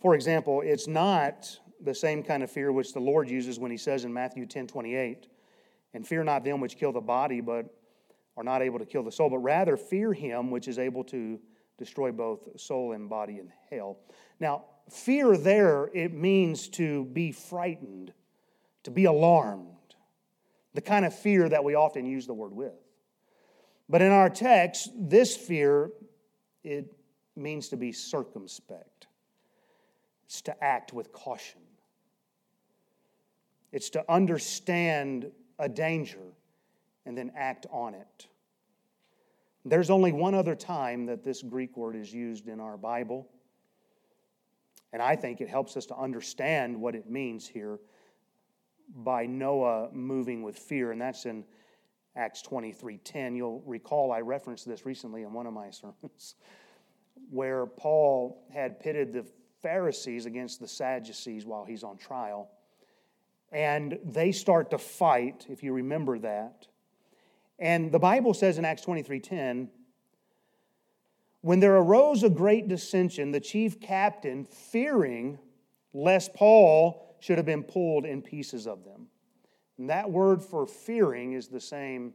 For 0.00 0.14
example, 0.14 0.62
it's 0.64 0.88
not 0.88 1.60
the 1.82 1.94
same 1.94 2.22
kind 2.22 2.42
of 2.42 2.50
fear 2.50 2.72
which 2.72 2.94
the 2.94 3.00
Lord 3.00 3.28
uses 3.28 3.58
when 3.58 3.70
he 3.70 3.76
says 3.76 4.06
in 4.06 4.14
Matthew 4.14 4.46
10 4.46 4.66
28, 4.66 5.28
and 5.92 6.06
fear 6.06 6.24
not 6.24 6.42
them 6.42 6.58
which 6.58 6.78
kill 6.78 6.92
the 6.92 7.02
body, 7.02 7.42
but 7.42 7.66
are 8.34 8.44
not 8.44 8.62
able 8.62 8.78
to 8.78 8.86
kill 8.86 9.02
the 9.02 9.12
soul, 9.12 9.28
but 9.28 9.40
rather 9.40 9.76
fear 9.76 10.14
him 10.14 10.50
which 10.50 10.68
is 10.68 10.78
able 10.78 11.04
to 11.04 11.38
destroy 11.76 12.12
both 12.12 12.58
soul 12.58 12.92
and 12.92 13.10
body 13.10 13.40
in 13.40 13.52
hell. 13.68 13.98
Now, 14.38 14.64
fear 14.92 15.36
there, 15.36 15.90
it 15.94 16.12
means 16.12 16.68
to 16.70 17.04
be 17.06 17.32
frightened, 17.32 18.12
to 18.84 18.90
be 18.90 19.04
alarmed, 19.04 19.66
the 20.74 20.80
kind 20.80 21.04
of 21.04 21.14
fear 21.16 21.48
that 21.48 21.64
we 21.64 21.74
often 21.74 22.06
use 22.06 22.26
the 22.26 22.34
word 22.34 22.52
with. 22.52 22.74
But 23.88 24.02
in 24.02 24.12
our 24.12 24.30
text, 24.30 24.90
this 24.96 25.36
fear, 25.36 25.90
it 26.62 26.92
means 27.36 27.68
to 27.70 27.76
be 27.76 27.92
circumspect. 27.92 29.08
It's 30.26 30.42
to 30.42 30.64
act 30.64 30.92
with 30.92 31.12
caution. 31.12 31.60
It's 33.72 33.90
to 33.90 34.04
understand 34.10 35.30
a 35.58 35.68
danger 35.68 36.34
and 37.04 37.16
then 37.18 37.32
act 37.36 37.66
on 37.70 37.94
it. 37.94 38.28
There's 39.64 39.90
only 39.90 40.12
one 40.12 40.34
other 40.34 40.54
time 40.54 41.06
that 41.06 41.22
this 41.22 41.42
Greek 41.42 41.76
word 41.76 41.96
is 41.96 42.12
used 42.12 42.48
in 42.48 42.60
our 42.60 42.76
Bible. 42.76 43.28
And 44.92 45.00
I 45.00 45.16
think 45.16 45.40
it 45.40 45.48
helps 45.48 45.76
us 45.76 45.86
to 45.86 45.96
understand 45.96 46.80
what 46.80 46.94
it 46.94 47.08
means 47.08 47.46
here 47.46 47.78
by 48.96 49.26
Noah 49.26 49.88
moving 49.92 50.42
with 50.42 50.58
fear, 50.58 50.90
and 50.90 51.00
that's 51.00 51.26
in 51.26 51.44
Acts 52.16 52.42
23:10. 52.42 53.36
You'll 53.36 53.62
recall 53.64 54.12
I 54.12 54.20
referenced 54.20 54.66
this 54.66 54.84
recently 54.84 55.22
in 55.22 55.32
one 55.32 55.46
of 55.46 55.52
my 55.52 55.70
sermons, 55.70 56.34
where 57.30 57.66
Paul 57.66 58.46
had 58.52 58.80
pitted 58.80 59.12
the 59.12 59.24
Pharisees 59.62 60.26
against 60.26 60.60
the 60.60 60.68
Sadducees 60.68 61.46
while 61.46 61.64
he's 61.64 61.84
on 61.84 61.98
trial. 61.98 62.50
And 63.52 63.98
they 64.04 64.32
start 64.32 64.70
to 64.70 64.78
fight, 64.78 65.46
if 65.48 65.62
you 65.62 65.72
remember 65.72 66.18
that. 66.20 66.66
And 67.58 67.92
the 67.92 67.98
Bible 67.98 68.32
says 68.32 68.58
in 68.58 68.64
Acts 68.64 68.84
23:10, 68.84 69.68
when 71.42 71.60
there 71.60 71.76
arose 71.76 72.22
a 72.22 72.30
great 72.30 72.68
dissension, 72.68 73.30
the 73.30 73.40
chief 73.40 73.80
captain, 73.80 74.44
fearing 74.44 75.38
lest 75.92 76.34
Paul 76.34 77.16
should 77.20 77.38
have 77.38 77.46
been 77.46 77.64
pulled 77.64 78.04
in 78.04 78.22
pieces 78.22 78.66
of 78.66 78.84
them. 78.84 79.08
And 79.78 79.88
that 79.90 80.10
word 80.10 80.42
for 80.42 80.66
fearing 80.66 81.32
is 81.32 81.48
the 81.48 81.60
same 81.60 82.12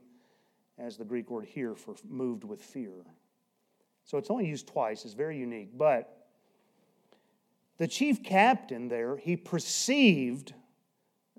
as 0.77 0.97
the 0.97 1.05
Greek 1.05 1.29
word 1.29 1.45
here 1.45 1.75
for 1.75 1.95
moved 2.07 2.43
with 2.43 2.61
fear. 2.61 2.91
So 4.03 4.17
it's 4.17 4.29
only 4.29 4.47
used 4.47 4.67
twice, 4.67 5.03
it's 5.03 5.13
very 5.13 5.37
unique. 5.37 5.69
But 5.75 6.27
the 7.77 7.87
chief 7.87 8.23
captain 8.23 8.87
there, 8.87 9.17
he 9.17 9.35
perceived, 9.35 10.53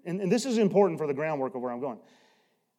and, 0.04 0.20
and, 0.20 0.30
this 0.30 0.44
is 0.44 0.58
important 0.58 0.98
for 0.98 1.06
the 1.06 1.14
groundwork 1.14 1.54
of 1.54 1.62
where 1.62 1.72
I'm 1.72 1.80
going. 1.80 1.98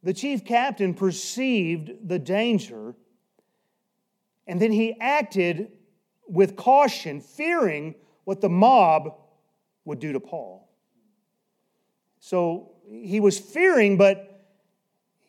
The 0.03 0.13
chief 0.13 0.45
captain 0.45 0.93
perceived 0.93 2.07
the 2.07 2.19
danger, 2.19 2.95
and 4.47 4.61
then 4.61 4.71
he 4.71 4.99
acted 4.99 5.71
with 6.27 6.55
caution, 6.55 7.21
fearing 7.21 7.95
what 8.23 8.41
the 8.41 8.49
mob 8.49 9.15
would 9.85 9.99
do 9.99 10.13
to 10.13 10.19
Paul. 10.19 10.69
So 12.19 12.71
he 12.89 13.19
was 13.19 13.37
fearing, 13.39 13.97
but 13.97 14.45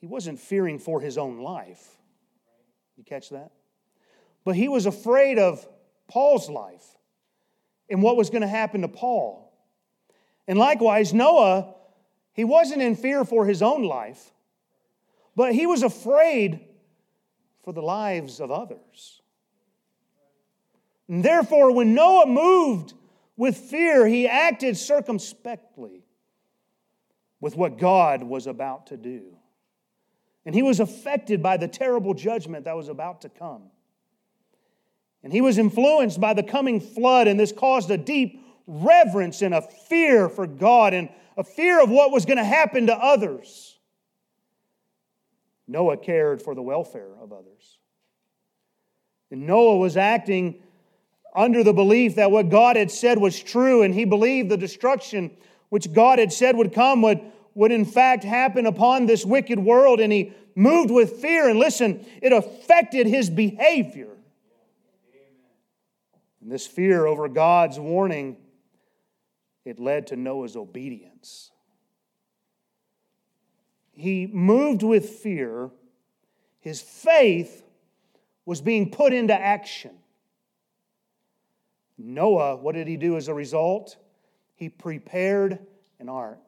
he 0.01 0.07
wasn't 0.07 0.39
fearing 0.39 0.79
for 0.79 1.01
his 1.01 1.19
own 1.19 1.41
life. 1.41 1.97
You 2.97 3.05
catch 3.05 3.31
that? 3.31 3.51
But 4.45 4.57
he 4.57 4.69
was 4.69 4.87
afraid 4.87 5.39
of 5.39 5.67
Paul's 6.09 6.49
life 6.49 6.85
and 7.89 8.03
what 8.03 8.17
was 8.17 8.31
going 8.31 8.43
to 8.43 8.49
happen 8.49 8.83
to 8.83 8.89
Paul. 8.89 9.53
And 10.47 10.59
likewise, 10.59 11.13
Noah, 11.13 11.75
he 12.33 12.45
wasn't 12.45 12.83
in 12.83 12.97
fear 12.97 13.25
for 13.25 13.47
his 13.47 13.63
own 13.63 13.83
life, 13.83 14.33
but 15.37 15.55
he 15.55 15.67
was 15.67 15.83
afraid 15.83 16.61
for 17.63 17.73
the 17.73 17.83
lives 17.83 18.41
of 18.41 18.51
others. 18.51 19.23
And 21.09 21.25
therefore, 21.25 21.73
when 21.73 21.95
Noah 21.95 22.27
moved 22.27 22.95
with 23.37 23.57
fear, 23.57 24.07
he 24.07 24.29
acted 24.29 24.77
circumspectly 24.77 26.05
with 27.41 27.57
what 27.57 27.79
God 27.79 28.23
was 28.23 28.47
about 28.47 28.89
to 28.89 28.97
do. 28.97 29.37
And 30.45 30.55
he 30.55 30.63
was 30.63 30.81
affected 30.81 31.43
by 31.43 31.57
the 31.57 31.69
terrible 31.69 32.15
judgment 32.15 32.65
that 32.65 32.77
was 32.77 32.89
about 32.89 33.23
to 33.23 33.29
come. 33.29 33.71
And 35.23 35.33
he 35.33 35.41
was 35.41 35.59
influenced 35.59 36.21
by 36.21 36.35
the 36.35 36.43
coming 36.43 36.81
flood, 36.81 37.27
and 37.29 37.39
this 37.39 37.53
caused 37.53 37.91
a 37.91 37.99
deep 37.99 38.45
reverence 38.67 39.43
and 39.43 39.55
a 39.55 39.63
fear 39.63 40.29
for 40.29 40.47
God 40.47 40.95
and 40.95 41.09
a 41.37 41.45
fear 41.45 41.83
of 41.83 41.91
what 41.91 42.13
was 42.13 42.25
going 42.27 42.37
to 42.37 42.45
happen 42.45 42.87
to 42.87 42.97
others. 42.97 43.78
Noah 45.69 45.99
cared 45.99 46.41
for 46.43 46.55
the 46.55 46.63
welfare 46.63 47.13
of 47.21 47.33
others. 47.33 47.79
And 49.31 49.47
Noah 49.47 49.77
was 49.77 49.97
acting 49.97 50.63
under 51.37 51.63
the 51.63 51.75
belief 51.75 52.17
that 52.17 52.31
what 52.31 52.49
God 52.49 52.77
had 52.77 52.91
said 52.91 53.19
was 53.19 53.41
true, 53.41 53.83
and 53.83 53.95
he 53.95 54.07
believed 54.07 54.49
the 54.49 54.57
destruction 54.57 55.31
which 55.69 55.93
God 55.93 56.19
had 56.19 56.33
said 56.33 56.57
would 56.57 56.73
come 56.73 57.03
would, 57.03 57.21
would 57.55 57.71
in 57.71 57.85
fact 57.85 58.25
happen 58.25 58.65
upon 58.65 59.05
this 59.05 59.25
wicked 59.27 59.59
world, 59.59 60.01
and 60.01 60.11
he 60.11 60.33
moved 60.55 60.91
with 60.91 61.21
fear. 61.21 61.49
And 61.49 61.59
listen, 61.59 62.07
it 62.23 62.33
affected 62.33 63.07
his 63.07 63.29
behavior. 63.29 64.09
And 66.41 66.51
this 66.51 66.67
fear 66.67 67.07
over 67.07 67.29
God's 67.29 67.79
warning, 67.79 68.39
it 69.67 69.79
led 69.79 70.07
to 70.07 70.17
Noah's 70.17 70.57
obedience. 70.57 71.51
He 73.99 74.27
moved 74.27 74.83
with 74.83 75.09
fear. 75.09 75.71
His 76.61 76.81
faith 76.81 77.63
was 78.47 78.61
being 78.61 78.91
put 78.91 79.13
into 79.13 79.35
action. 79.35 79.93
Noah, 81.99 82.57
what 82.57 82.75
did 82.75 82.87
he 82.87 82.97
do 82.97 83.17
as 83.17 83.29
a 83.29 83.35
result? 83.35 83.97
He 84.55 84.69
prepared 84.69 85.59
an 85.99 86.09
ark. 86.09 86.39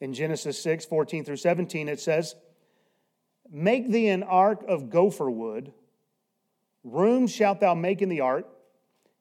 In 0.00 0.12
Genesis 0.12 0.62
6 0.62 0.84
14 0.84 1.24
through 1.24 1.36
17, 1.36 1.88
it 1.88 2.00
says, 2.00 2.34
Make 3.50 3.90
thee 3.90 4.08
an 4.08 4.22
ark 4.22 4.64
of 4.68 4.90
gopher 4.90 5.30
wood 5.30 5.72
Rooms 6.84 7.32
shalt 7.32 7.60
thou 7.60 7.74
make 7.74 8.02
in 8.02 8.10
the 8.10 8.20
ark, 8.20 8.46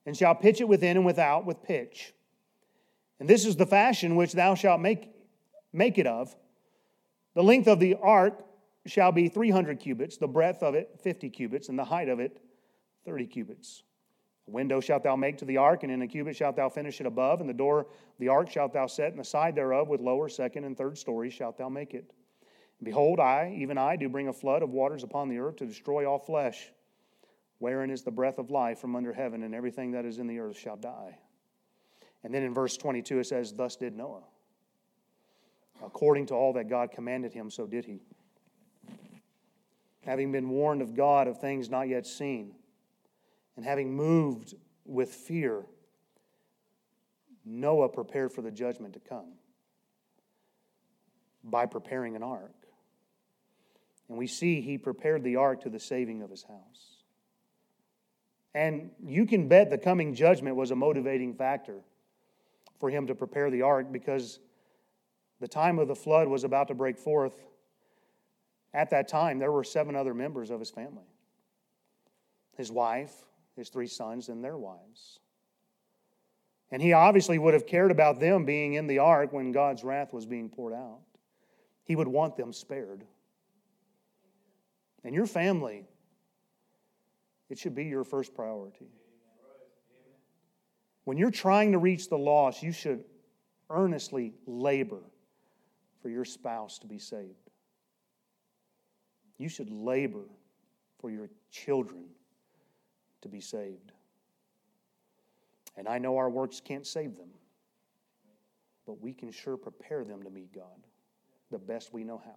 and 0.06 0.16
shalt 0.16 0.42
pitch 0.42 0.60
it 0.60 0.68
within 0.68 0.98
and 0.98 1.06
without 1.06 1.46
with 1.46 1.64
pitch. 1.64 2.14
And 3.20 3.30
this 3.30 3.46
is 3.46 3.56
the 3.56 3.66
fashion 3.66 4.18
which 4.18 4.34
thou 4.34 4.54
shalt 4.54 4.82
make, 4.82 5.10
make 5.74 5.98
it 5.98 6.08
of. 6.08 6.36
The 7.34 7.44
length 7.44 7.68
of 7.68 7.80
the 7.80 7.96
ark 8.02 8.46
shall 8.86 9.12
be 9.12 9.28
300 9.28 9.80
cubits, 9.80 10.18
the 10.18 10.28
breadth 10.28 10.62
of 10.62 10.76
it 10.76 11.00
50 11.02 11.30
cubits, 11.30 11.70
and 11.70 11.78
the 11.78 11.86
height 11.86 12.10
of 12.10 12.20
it 12.20 12.40
30 13.06 13.28
cubits. 13.28 13.84
A 14.48 14.52
window 14.52 14.80
shalt 14.80 15.04
thou 15.04 15.16
make 15.16 15.38
to 15.38 15.46
the 15.46 15.58
ark, 15.58 15.84
and 15.84 15.92
in 15.92 16.02
a 16.02 16.08
cubit 16.08 16.36
shalt 16.36 16.56
thou 16.56 16.70
finish 16.70 17.00
it 17.00 17.08
above, 17.08 17.40
and 17.40 17.50
the 17.50 17.54
door 17.54 17.82
of 17.82 17.88
the 18.20 18.28
ark 18.28 18.50
shalt 18.52 18.74
thou 18.74 18.88
set 18.88 19.12
in 19.12 19.18
the 19.18 19.24
side 19.24 19.56
thereof, 19.56 19.88
with 19.88 20.02
lower, 20.02 20.30
second, 20.30 20.66
and 20.66 20.78
third 20.78 20.98
stories 20.98 21.34
shalt 21.34 21.58
thou 21.58 21.70
make 21.70 21.94
it. 21.94 22.12
And 22.80 22.86
behold, 22.86 23.20
I, 23.20 23.56
even 23.58 23.78
I, 23.78 23.96
do 23.96 24.10
bring 24.10 24.28
a 24.28 24.34
flood 24.34 24.62
of 24.62 24.70
waters 24.70 25.04
upon 25.04 25.30
the 25.30 25.40
earth 25.40 25.58
to 25.58 25.66
destroy 25.66 26.06
all 26.10 26.20
flesh 26.20 26.72
wherein 27.64 27.90
is 27.90 28.04
the 28.04 28.12
breath 28.12 28.40
of 28.40 28.52
life 28.52 28.80
from 28.80 28.94
under 28.94 29.14
heaven, 29.14 29.42
and 29.44 29.56
everything 29.56 29.92
that 29.92 30.04
is 30.04 30.20
in 30.20 30.28
the 30.28 30.38
earth 30.38 30.58
shall 30.58 30.76
die. 30.76 31.18
And 32.22 32.34
then 32.34 32.44
in 32.44 32.54
verse 32.54 32.76
22, 32.76 33.20
it 33.20 33.24
says, 33.24 33.54
Thus 33.54 33.78
did 33.78 33.96
Noah. 33.96 34.24
According 35.82 36.28
to 36.28 36.34
all 36.34 36.54
that 36.54 36.70
God 36.70 36.92
commanded 36.92 37.34
him, 37.34 37.50
so 37.50 37.66
did 37.66 37.86
he. 37.86 38.02
Having 40.06 40.32
been 40.32 40.50
warned 40.50 40.82
of 40.82 40.96
God 40.96 41.28
of 41.28 41.40
things 41.40 41.70
not 41.70 41.88
yet 41.88 42.06
seen, 42.06 42.54
and 43.56 43.66
having 43.66 43.96
moved 43.96 44.56
with 44.86 45.14
fear, 45.14 45.64
Noah 47.46 47.90
prepared 47.90 48.32
for 48.32 48.42
the 48.42 48.52
judgment 48.52 48.94
to 48.94 49.00
come 49.00 49.34
by 51.44 51.66
preparing 51.66 52.16
an 52.16 52.24
ark. 52.24 52.54
And 54.10 54.18
we 54.18 54.28
see 54.28 54.62
he 54.62 54.78
prepared 54.78 55.24
the 55.24 55.38
ark 55.38 55.62
to 55.62 55.70
the 55.70 55.80
saving 55.80 56.22
of 56.22 56.30
his 56.30 56.44
house. 56.44 56.98
And 58.54 58.92
you 59.04 59.26
can 59.26 59.48
bet 59.48 59.70
the 59.70 59.78
coming 59.78 60.14
judgment 60.14 60.56
was 60.56 60.72
a 60.72 60.76
motivating 60.76 61.34
factor 61.34 61.80
for 62.80 62.90
him 62.90 63.08
to 63.08 63.16
prepare 63.16 63.50
the 63.50 63.64
ark 63.64 63.92
because 63.92 64.40
the 65.44 65.48
time 65.50 65.78
of 65.78 65.90
the 65.90 65.96
flood 65.96 66.30
was 66.30 66.46
about 66.46 66.70
to 66.70 66.74
break 66.74 66.98
forth. 66.98 67.38
At 68.74 68.92
that 68.92 69.10
time, 69.10 69.40
there 69.40 69.52
were 69.52 69.66
seven 69.66 69.94
other 69.94 70.14
members 70.14 70.50
of 70.50 70.60
his 70.62 70.70
family 70.70 71.04
his 72.56 72.72
wife, 72.72 73.12
his 73.58 73.68
three 73.68 73.88
sons, 73.88 74.30
and 74.30 74.42
their 74.42 74.56
wives. 74.56 75.20
And 76.72 76.82
he 76.82 76.94
obviously 76.94 77.38
would 77.40 77.54
have 77.54 77.68
cared 77.68 77.92
about 77.92 78.22
them 78.22 78.46
being 78.46 78.76
in 78.76 78.88
the 78.88 79.00
ark 79.00 79.34
when 79.34 79.52
God's 79.52 79.84
wrath 79.84 80.14
was 80.14 80.26
being 80.26 80.48
poured 80.48 80.72
out. 80.72 81.02
He 81.84 81.98
would 81.98 82.08
want 82.08 82.38
them 82.38 82.54
spared. 82.54 83.04
And 85.04 85.14
your 85.14 85.26
family, 85.26 85.84
it 87.50 87.58
should 87.58 87.76
be 87.76 87.84
your 87.84 88.06
first 88.06 88.34
priority. 88.34 88.88
When 91.04 91.18
you're 91.18 91.32
trying 91.32 91.74
to 91.74 91.80
reach 91.80 92.08
the 92.08 92.18
lost, 92.18 92.64
you 92.64 92.72
should 92.72 93.04
earnestly 93.70 94.36
labor 94.46 95.02
for 96.04 96.10
your 96.10 96.26
spouse 96.26 96.78
to 96.80 96.86
be 96.86 97.00
saved. 97.00 97.50
You 99.40 99.48
should 99.48 99.72
labor 99.72 100.26
for 101.00 101.10
your 101.10 101.30
children 101.50 102.04
to 103.22 103.30
be 103.30 103.40
saved. 103.40 103.94
And 105.78 105.88
I 105.88 105.98
know 105.98 106.18
our 106.18 106.30
works 106.30 106.62
can't 106.64 106.86
save 106.86 107.16
them, 107.18 107.30
but 108.86 109.02
we 109.02 109.14
can 109.14 109.32
sure 109.32 109.58
prepare 109.58 110.04
them 110.04 110.22
to 110.24 110.30
meet 110.30 110.54
God 110.54 110.86
the 111.50 111.58
best 111.58 111.94
we 111.94 112.04
know 112.04 112.22
how. 112.24 112.36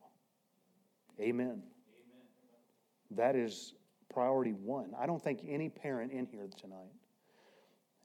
Amen. 1.20 1.46
Amen. 1.46 1.62
That 3.10 3.34
is 3.34 3.74
priority 4.08 4.52
one. 4.52 4.92
I 4.98 5.06
don't 5.06 5.22
think 5.22 5.40
any 5.46 5.68
parent 5.68 6.12
in 6.12 6.24
here 6.26 6.48
tonight 6.56 6.92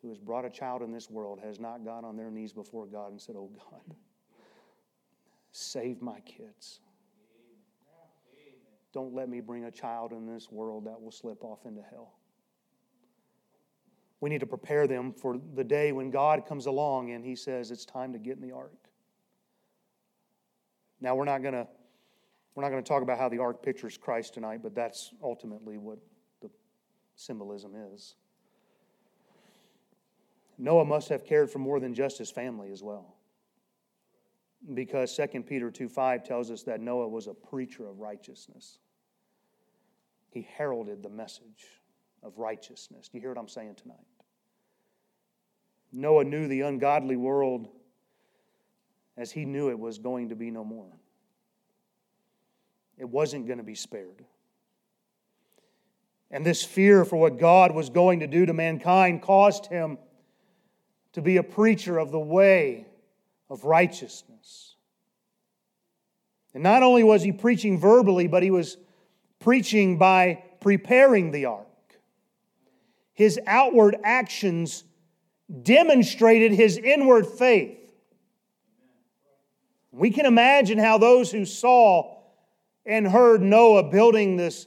who 0.02 0.10
has 0.10 0.18
brought 0.18 0.44
a 0.44 0.50
child 0.50 0.82
in 0.82 0.92
this 0.92 1.10
world 1.10 1.40
has 1.44 1.60
not 1.60 1.86
got 1.86 2.04
on 2.04 2.18
their 2.18 2.32
knees 2.32 2.52
before 2.52 2.88
God 2.88 3.12
and 3.12 3.22
said, 3.22 3.36
Oh 3.38 3.52
God, 3.56 3.96
save 5.52 6.02
my 6.02 6.20
kids. 6.22 6.80
Don't 8.94 9.14
let 9.14 9.30
me 9.30 9.40
bring 9.40 9.66
a 9.66 9.72
child 9.72 10.12
in 10.12 10.26
this 10.26 10.52
world 10.52 10.86
that 10.86 11.02
will 11.02 11.12
slip 11.12 11.44
off 11.44 11.66
into 11.66 11.82
hell. 11.82 12.14
We 14.20 14.30
need 14.30 14.42
to 14.42 14.46
prepare 14.46 14.86
them 14.86 15.14
for 15.14 15.40
the 15.56 15.64
day 15.64 15.92
when 15.94 16.12
God 16.12 16.46
comes 16.46 16.66
along 16.66 17.12
and 17.12 17.24
He 17.26 17.36
says, 17.36 17.72
It's 17.72 17.86
time 17.86 18.14
to 18.14 18.20
get 18.20 18.36
in 18.36 18.42
the 18.42 18.54
ark. 18.54 18.76
Now, 21.00 21.16
we're 21.16 21.26
not 21.26 21.42
going 21.42 21.54
to. 21.54 21.68
We're 22.54 22.64
not 22.64 22.70
going 22.70 22.84
to 22.84 22.88
talk 22.88 23.02
about 23.02 23.18
how 23.18 23.30
the 23.30 23.40
ark 23.40 23.64
pictures 23.64 23.98
Christ 23.98 24.34
tonight, 24.34 24.60
but 24.62 24.76
that's 24.76 25.14
ultimately 25.24 25.78
what 25.78 26.00
the 26.42 26.50
symbolism 27.16 27.72
is. 27.94 28.16
Noah 30.58 30.84
must 30.84 31.08
have 31.08 31.26
cared 31.26 31.50
for 31.50 31.60
more 31.60 31.80
than 31.80 31.94
just 31.94 32.18
his 32.18 32.30
family 32.30 32.70
as 32.70 32.84
well. 32.84 33.16
Because 34.74 35.16
2 35.16 35.44
Peter 35.44 35.72
2 35.72 35.90
5 35.90 36.24
tells 36.24 36.52
us 36.52 36.64
that 36.64 36.80
Noah 36.80 37.08
was 37.08 37.28
a 37.28 37.34
preacher 37.34 37.88
of 37.88 38.00
righteousness. 38.00 38.78
He 40.30 40.48
heralded 40.58 41.04
the 41.04 41.10
message 41.10 41.82
of 42.24 42.38
righteousness. 42.38 43.10
Do 43.10 43.18
you 43.18 43.22
hear 43.22 43.32
what 43.32 43.40
I'm 43.40 43.48
saying 43.48 43.76
tonight? 43.76 43.98
Noah 45.92 46.24
knew 46.24 46.48
the 46.48 46.62
ungodly 46.62 47.18
world 47.18 47.68
as 49.18 49.32
he 49.32 49.46
knew 49.46 49.70
it 49.70 49.80
was 49.80 49.98
going 49.98 50.30
to 50.30 50.36
be 50.36 50.52
no 50.52 50.64
more. 50.64 50.88
It 52.98 53.10
wasn't 53.10 53.48
going 53.48 53.58
to 53.58 53.64
be 53.64 53.76
spared. 53.76 54.24
And 56.30 56.46
this 56.46 56.64
fear 56.64 57.04
for 57.04 57.18
what 57.18 57.38
God 57.38 57.74
was 57.74 57.90
going 57.90 58.22
to 58.22 58.28
do 58.28 58.46
to 58.46 58.54
mankind 58.54 59.22
caused 59.22 59.66
him 59.66 59.98
to 61.14 61.22
be 61.22 61.38
a 61.38 61.44
preacher 61.44 61.98
of 61.98 62.12
the 62.12 62.20
way 62.20 62.86
of 63.52 63.66
righteousness. 63.66 64.78
And 66.54 66.64
not 66.64 66.84
only 66.84 67.04
was 67.04 67.22
he 67.22 67.34
preaching 67.34 67.78
verbally, 67.78 68.28
but 68.28 68.44
he 68.44 68.50
was 68.50 68.78
preaching 69.40 69.98
by 69.98 70.42
preparing 70.62 71.32
the 71.32 71.46
ark. 71.46 71.68
His 73.14 73.38
outward 73.46 73.98
actions 74.06 74.86
demonstrated 75.64 76.54
his 76.54 76.78
inward 76.78 77.28
faith. 77.28 77.78
We 79.92 80.12
can 80.12 80.26
imagine 80.26 80.78
how 80.78 80.98
those 80.98 81.30
who 81.30 81.44
saw 81.44 82.20
and 82.86 83.06
heard 83.06 83.42
Noah 83.42 83.84
building 83.84 84.38
this, 84.38 84.66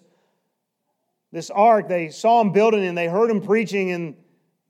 this 1.32 1.48
ark, 1.48 1.88
they 1.88 2.10
saw 2.10 2.42
him 2.42 2.52
building 2.52 2.84
and 2.84 2.98
they 2.98 3.08
heard 3.08 3.30
him 3.30 3.40
preaching, 3.40 3.92
and 3.92 4.14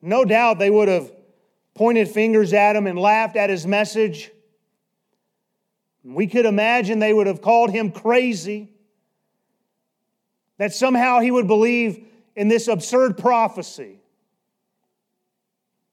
no 0.00 0.24
doubt 0.24 0.60
they 0.60 0.70
would 0.70 0.86
have 0.86 1.10
pointed 1.74 2.08
fingers 2.08 2.52
at 2.52 2.76
him 2.76 2.86
and 2.86 2.98
laughed 2.98 3.36
at 3.36 3.50
his 3.50 3.66
message. 3.66 4.30
We 6.04 6.26
could 6.26 6.46
imagine 6.46 6.98
they 6.98 7.12
would 7.12 7.26
have 7.26 7.40
called 7.40 7.70
him 7.70 7.90
crazy, 7.90 8.70
that 10.58 10.72
somehow 10.72 11.20
he 11.20 11.30
would 11.30 11.46
believe 11.46 12.06
in 12.36 12.48
this 12.48 12.68
absurd 12.68 13.18
prophecy. 13.18 13.98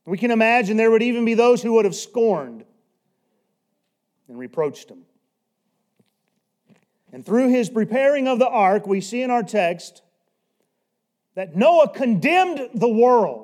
We 0.05 0.17
can 0.17 0.31
imagine 0.31 0.77
there 0.77 0.91
would 0.91 1.03
even 1.03 1.25
be 1.25 1.33
those 1.33 1.61
who 1.61 1.73
would 1.73 1.85
have 1.85 1.95
scorned 1.95 2.65
and 4.27 4.37
reproached 4.37 4.89
him. 4.89 5.03
And 7.13 7.25
through 7.25 7.49
his 7.49 7.69
preparing 7.69 8.27
of 8.27 8.39
the 8.39 8.47
ark, 8.47 8.87
we 8.87 9.01
see 9.01 9.21
in 9.21 9.31
our 9.31 9.43
text 9.43 10.01
that 11.35 11.55
Noah 11.55 11.89
condemned 11.89 12.69
the 12.73 12.89
world 12.89 13.40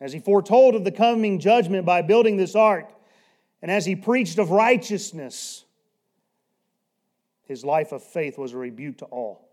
as 0.00 0.12
he 0.12 0.20
foretold 0.20 0.74
of 0.74 0.84
the 0.84 0.92
coming 0.92 1.40
judgment 1.40 1.84
by 1.84 2.02
building 2.02 2.36
this 2.36 2.54
ark, 2.54 2.90
and 3.60 3.70
as 3.70 3.84
he 3.84 3.96
preached 3.96 4.38
of 4.38 4.50
righteousness, 4.50 5.64
his 7.44 7.64
life 7.64 7.92
of 7.92 8.02
faith 8.02 8.38
was 8.38 8.52
a 8.52 8.56
rebuke 8.56 8.98
to 8.98 9.06
all. 9.06 9.48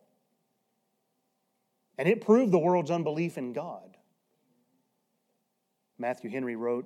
And 1.97 2.07
it 2.07 2.21
proved 2.21 2.51
the 2.51 2.59
world's 2.59 2.91
unbelief 2.91 3.37
in 3.37 3.53
God. 3.53 3.97
Matthew 5.97 6.29
Henry 6.29 6.55
wrote, 6.55 6.85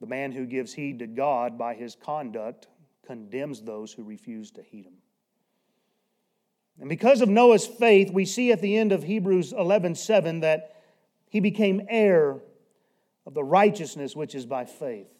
The 0.00 0.06
man 0.06 0.32
who 0.32 0.44
gives 0.44 0.74
heed 0.74 0.98
to 0.98 1.06
God 1.06 1.58
by 1.58 1.74
his 1.74 1.96
conduct 1.96 2.68
condemns 3.06 3.62
those 3.62 3.92
who 3.92 4.04
refuse 4.04 4.50
to 4.52 4.62
heed 4.62 4.84
him. 4.84 4.98
And 6.78 6.88
because 6.88 7.22
of 7.22 7.28
Noah's 7.28 7.66
faith, 7.66 8.12
we 8.12 8.24
see 8.24 8.52
at 8.52 8.60
the 8.60 8.76
end 8.76 8.92
of 8.92 9.02
Hebrews 9.02 9.52
11 9.52 9.94
7 9.94 10.40
that 10.40 10.76
he 11.28 11.40
became 11.40 11.86
heir 11.88 12.36
of 13.28 13.34
the 13.34 13.44
righteousness 13.44 14.16
which 14.16 14.34
is 14.34 14.46
by 14.46 14.64
faith. 14.64 15.12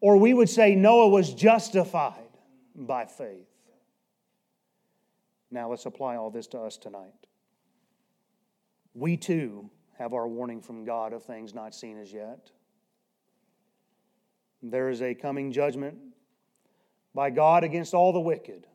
Or 0.00 0.16
we 0.16 0.34
would 0.34 0.48
say 0.48 0.74
Noah 0.74 1.08
was 1.08 1.32
justified 1.32 2.28
by 2.74 3.06
faith. 3.06 3.46
Now 5.48 5.70
let's 5.70 5.86
apply 5.86 6.16
all 6.16 6.30
this 6.30 6.48
to 6.48 6.58
us 6.58 6.76
tonight. 6.76 7.14
We 8.94 9.16
too 9.16 9.70
have 9.96 10.12
our 10.12 10.26
warning 10.26 10.60
from 10.60 10.84
God 10.84 11.12
of 11.12 11.22
things 11.22 11.54
not 11.54 11.72
seen 11.72 11.98
as 11.98 12.12
yet. 12.12 12.50
There 14.60 14.88
is 14.88 15.00
a 15.00 15.14
coming 15.14 15.52
judgment 15.52 15.98
by 17.14 17.30
God 17.30 17.62
against 17.62 17.94
all 17.94 18.12
the 18.12 18.18
wicked. 18.18 18.66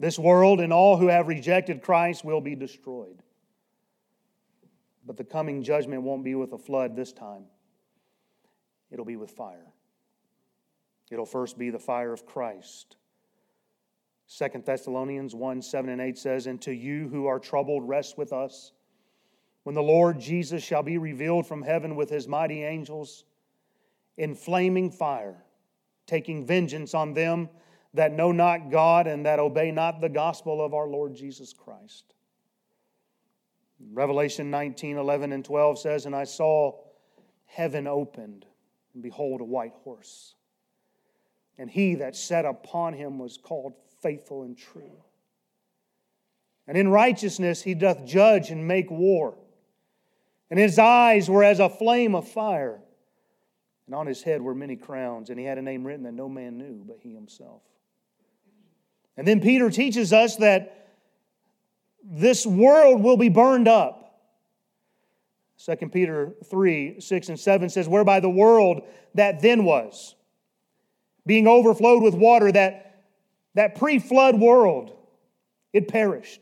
This 0.00 0.18
world 0.18 0.60
and 0.60 0.72
all 0.72 0.96
who 0.96 1.06
have 1.06 1.28
rejected 1.28 1.82
Christ 1.82 2.24
will 2.24 2.40
be 2.40 2.56
destroyed. 2.56 3.22
But 5.08 5.16
the 5.16 5.24
coming 5.24 5.62
judgment 5.62 6.02
won't 6.02 6.22
be 6.22 6.34
with 6.34 6.52
a 6.52 6.58
flood 6.58 6.94
this 6.94 7.12
time, 7.12 7.46
it'll 8.90 9.06
be 9.06 9.16
with 9.16 9.30
fire. 9.30 9.72
It'll 11.10 11.24
first 11.24 11.56
be 11.56 11.70
the 11.70 11.78
fire 11.78 12.12
of 12.12 12.26
Christ. 12.26 12.96
Second 14.26 14.66
Thessalonians 14.66 15.34
1 15.34 15.62
7 15.62 15.88
and 15.88 16.02
8 16.02 16.18
says, 16.18 16.46
And 16.46 16.60
to 16.60 16.72
you 16.72 17.08
who 17.08 17.26
are 17.26 17.38
troubled, 17.38 17.88
rest 17.88 18.18
with 18.18 18.34
us. 18.34 18.72
When 19.62 19.74
the 19.74 19.82
Lord 19.82 20.20
Jesus 20.20 20.62
shall 20.62 20.82
be 20.82 20.98
revealed 20.98 21.46
from 21.46 21.62
heaven 21.62 21.96
with 21.96 22.10
his 22.10 22.28
mighty 22.28 22.62
angels 22.62 23.24
in 24.18 24.34
flaming 24.34 24.90
fire, 24.90 25.42
taking 26.06 26.44
vengeance 26.44 26.92
on 26.92 27.14
them 27.14 27.48
that 27.94 28.12
know 28.12 28.30
not 28.30 28.70
God 28.70 29.06
and 29.06 29.24
that 29.24 29.38
obey 29.38 29.70
not 29.70 30.02
the 30.02 30.10
gospel 30.10 30.62
of 30.62 30.74
our 30.74 30.86
Lord 30.86 31.14
Jesus 31.14 31.54
Christ. 31.54 32.12
Revelation 33.92 34.50
19 34.50 34.96
11 34.96 35.32
and 35.32 35.44
12 35.44 35.78
says, 35.78 36.06
And 36.06 36.14
I 36.14 36.24
saw 36.24 36.78
heaven 37.46 37.86
opened, 37.86 38.44
and 38.94 39.02
behold, 39.02 39.40
a 39.40 39.44
white 39.44 39.74
horse. 39.84 40.34
And 41.58 41.70
he 41.70 41.96
that 41.96 42.14
sat 42.14 42.44
upon 42.44 42.94
him 42.94 43.18
was 43.18 43.36
called 43.36 43.74
faithful 44.00 44.42
and 44.42 44.56
true. 44.56 45.02
And 46.66 46.76
in 46.76 46.88
righteousness 46.88 47.62
he 47.62 47.74
doth 47.74 48.04
judge 48.04 48.50
and 48.50 48.68
make 48.68 48.90
war. 48.90 49.36
And 50.50 50.58
his 50.58 50.78
eyes 50.78 51.28
were 51.28 51.44
as 51.44 51.60
a 51.60 51.68
flame 51.68 52.14
of 52.14 52.28
fire. 52.28 52.80
And 53.86 53.94
on 53.94 54.06
his 54.06 54.22
head 54.22 54.42
were 54.42 54.54
many 54.54 54.76
crowns. 54.76 55.30
And 55.30 55.38
he 55.38 55.46
had 55.46 55.58
a 55.58 55.62
name 55.62 55.84
written 55.84 56.04
that 56.04 56.14
no 56.14 56.28
man 56.28 56.58
knew 56.58 56.84
but 56.86 56.98
he 57.00 57.14
himself. 57.14 57.62
And 59.16 59.26
then 59.26 59.40
Peter 59.40 59.70
teaches 59.70 60.12
us 60.12 60.36
that 60.36 60.87
this 62.10 62.46
world 62.46 63.02
will 63.02 63.18
be 63.18 63.28
burned 63.28 63.68
up. 63.68 63.98
2 65.64 65.76
Peter 65.88 66.32
3 66.44 67.00
6 67.00 67.28
and 67.28 67.38
7 67.38 67.68
says, 67.68 67.88
Whereby 67.88 68.20
the 68.20 68.30
world 68.30 68.82
that 69.14 69.42
then 69.42 69.64
was, 69.64 70.14
being 71.26 71.46
overflowed 71.46 72.02
with 72.02 72.14
water, 72.14 72.50
that, 72.50 73.02
that 73.54 73.74
pre 73.74 73.98
flood 73.98 74.40
world, 74.40 74.96
it 75.72 75.88
perished. 75.88 76.40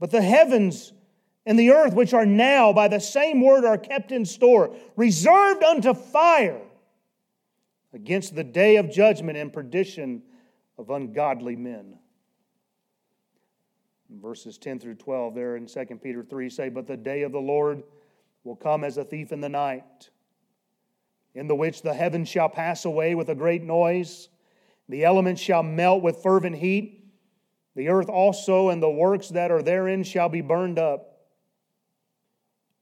But 0.00 0.10
the 0.10 0.22
heavens 0.22 0.92
and 1.46 1.56
the 1.56 1.70
earth, 1.70 1.94
which 1.94 2.12
are 2.12 2.26
now 2.26 2.72
by 2.72 2.88
the 2.88 2.98
same 2.98 3.40
word, 3.40 3.64
are 3.64 3.78
kept 3.78 4.10
in 4.10 4.24
store, 4.24 4.74
reserved 4.96 5.62
unto 5.62 5.94
fire 5.94 6.60
against 7.92 8.34
the 8.34 8.42
day 8.42 8.76
of 8.76 8.90
judgment 8.90 9.38
and 9.38 9.52
perdition 9.52 10.22
of 10.78 10.90
ungodly 10.90 11.54
men. 11.54 11.98
Verses 14.20 14.58
10 14.58 14.78
through 14.78 14.94
12 14.96 15.34
there 15.34 15.56
in 15.56 15.66
2 15.66 15.84
Peter 16.02 16.22
3 16.22 16.50
say, 16.50 16.68
But 16.68 16.86
the 16.86 16.96
day 16.96 17.22
of 17.22 17.32
the 17.32 17.40
Lord 17.40 17.82
will 18.44 18.56
come 18.56 18.84
as 18.84 18.96
a 18.96 19.04
thief 19.04 19.32
in 19.32 19.40
the 19.40 19.48
night, 19.48 20.10
in 21.34 21.48
the 21.48 21.54
which 21.54 21.82
the 21.82 21.94
heavens 21.94 22.28
shall 22.28 22.48
pass 22.48 22.84
away 22.84 23.14
with 23.14 23.28
a 23.28 23.34
great 23.34 23.62
noise, 23.62 24.28
the 24.88 25.04
elements 25.04 25.40
shall 25.40 25.62
melt 25.62 26.02
with 26.02 26.22
fervent 26.22 26.56
heat, 26.56 27.02
the 27.74 27.88
earth 27.88 28.08
also 28.08 28.68
and 28.68 28.82
the 28.82 28.90
works 28.90 29.28
that 29.28 29.50
are 29.50 29.62
therein 29.62 30.02
shall 30.04 30.28
be 30.28 30.40
burned 30.40 30.78
up. 30.78 31.08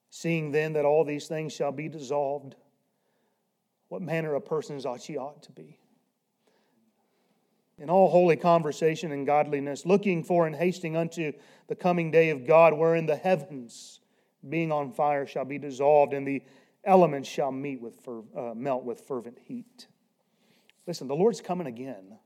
Seeing 0.08 0.50
then 0.50 0.72
that 0.72 0.84
all 0.84 1.04
these 1.04 1.28
things 1.28 1.52
shall 1.52 1.70
be 1.72 1.88
dissolved, 1.88 2.56
what 3.88 4.02
manner 4.02 4.34
of 4.34 4.44
persons 4.44 4.86
ought 4.86 5.08
ye 5.08 5.16
ought 5.16 5.42
to 5.44 5.52
be? 5.52 5.79
In 7.80 7.88
all 7.88 8.10
holy 8.10 8.36
conversation 8.36 9.10
and 9.10 9.26
godliness, 9.26 9.86
looking 9.86 10.22
for 10.22 10.46
and 10.46 10.54
hasting 10.54 10.96
unto 10.96 11.32
the 11.66 11.74
coming 11.74 12.10
day 12.10 12.28
of 12.28 12.46
God, 12.46 12.74
wherein 12.74 13.06
the 13.06 13.16
heavens, 13.16 14.00
being 14.48 14.70
on 14.70 14.92
fire, 14.92 15.26
shall 15.26 15.46
be 15.46 15.58
dissolved, 15.58 16.12
and 16.12 16.26
the 16.26 16.42
elements 16.84 17.28
shall 17.28 17.50
meet 17.50 17.80
with 17.80 18.06
uh, 18.06 18.54
melt 18.54 18.84
with 18.84 19.00
fervent 19.00 19.38
heat. 19.46 19.86
Listen, 20.86 21.08
the 21.08 21.16
Lord's 21.16 21.40
coming 21.40 21.66
again. 21.66 22.18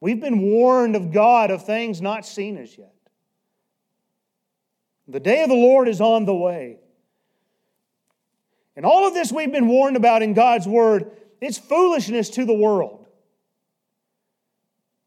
We've 0.00 0.20
been 0.20 0.40
warned 0.40 0.96
of 0.96 1.12
God 1.12 1.50
of 1.50 1.66
things 1.66 2.00
not 2.00 2.24
seen 2.24 2.56
as 2.56 2.76
yet. 2.76 2.94
The 5.06 5.20
day 5.20 5.42
of 5.42 5.50
the 5.50 5.54
Lord 5.54 5.88
is 5.88 6.00
on 6.00 6.24
the 6.24 6.34
way. 6.34 6.78
And 8.74 8.86
all 8.86 9.06
of 9.06 9.12
this 9.12 9.30
we've 9.30 9.52
been 9.52 9.68
warned 9.68 9.96
about 9.96 10.22
in 10.22 10.32
God's 10.32 10.66
Word, 10.66 11.10
it's 11.42 11.58
foolishness 11.58 12.30
to 12.30 12.46
the 12.46 12.54
world. 12.54 12.99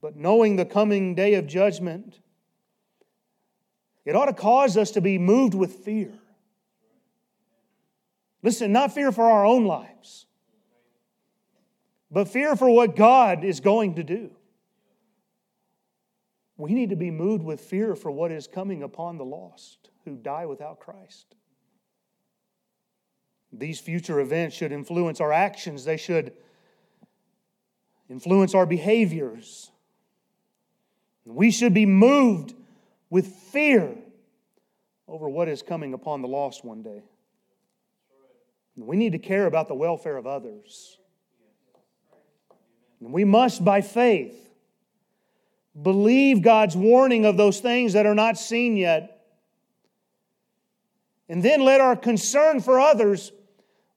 But 0.04 0.18
knowing 0.18 0.58
the 0.58 0.66
coming 0.66 1.16
day 1.16 1.36
of 1.36 1.48
judgment, 1.48 2.20
it 4.04 4.18
ought 4.18 4.26
to 4.26 4.34
cause 4.34 4.76
us 4.76 4.92
to 4.92 5.02
be 5.02 5.18
moved 5.18 5.54
with 5.54 5.76
fear. 5.76 6.12
Listen, 8.42 8.74
not 8.74 8.94
fear 8.94 9.13
for 9.13 9.24
our 9.24 9.46
own 9.46 9.63
lives, 9.63 10.26
but 12.12 12.28
fear 12.28 12.58
for 12.58 12.70
what 12.70 12.98
God 12.98 13.46
is 13.46 13.62
going 13.62 13.96
to 13.96 14.04
do. 14.04 14.32
We 16.58 16.74
need 16.74 16.89
to 16.89 16.98
be 16.98 17.10
moved 17.10 17.46
with 17.46 17.62
fear 17.62 17.96
for 17.96 18.12
what 18.12 18.30
is 18.30 18.46
coming 18.46 18.84
upon 18.84 19.18
the 19.18 19.24
lost 19.24 19.89
who 20.04 20.18
die 20.18 20.48
without 20.48 20.82
Christ. 20.82 21.34
These 23.54 23.80
future 23.80 24.20
events 24.20 24.58
should 24.58 24.74
influence 24.74 25.22
our 25.22 25.32
actions, 25.32 25.86
they 25.86 25.96
should 25.96 26.34
influence 28.10 28.54
our 28.54 28.66
behaviors. 28.66 29.70
We 31.26 31.52
should 31.52 31.74
be 31.74 31.86
moved 31.86 32.54
with 33.10 33.28
fear 33.28 33.96
over 35.08 35.30
what 35.30 35.48
is 35.48 35.62
coming 35.62 35.94
upon 35.94 36.22
the 36.22 36.28
lost 36.28 36.66
one 36.66 36.82
day. 36.82 37.04
We 38.76 38.98
need 38.98 39.12
to 39.12 39.20
care 39.20 39.46
about 39.46 39.68
the 39.68 39.76
welfare 39.76 40.18
of 40.18 40.26
others. 40.26 40.98
And 43.00 43.14
we 43.14 43.24
must, 43.24 43.64
by 43.64 43.82
faith, 43.82 44.50
believe 45.80 46.42
God's 46.42 46.76
warning 46.76 47.26
of 47.26 47.38
those 47.38 47.60
things 47.60 47.94
that 47.94 48.06
are 48.06 48.16
not 48.16 48.38
seen 48.38 48.78
yet. 48.78 49.26
And 51.30 51.44
then 51.44 51.62
let 51.62 51.82
our 51.82 51.96
concern 51.96 52.62
for 52.62 52.80
others 52.80 53.32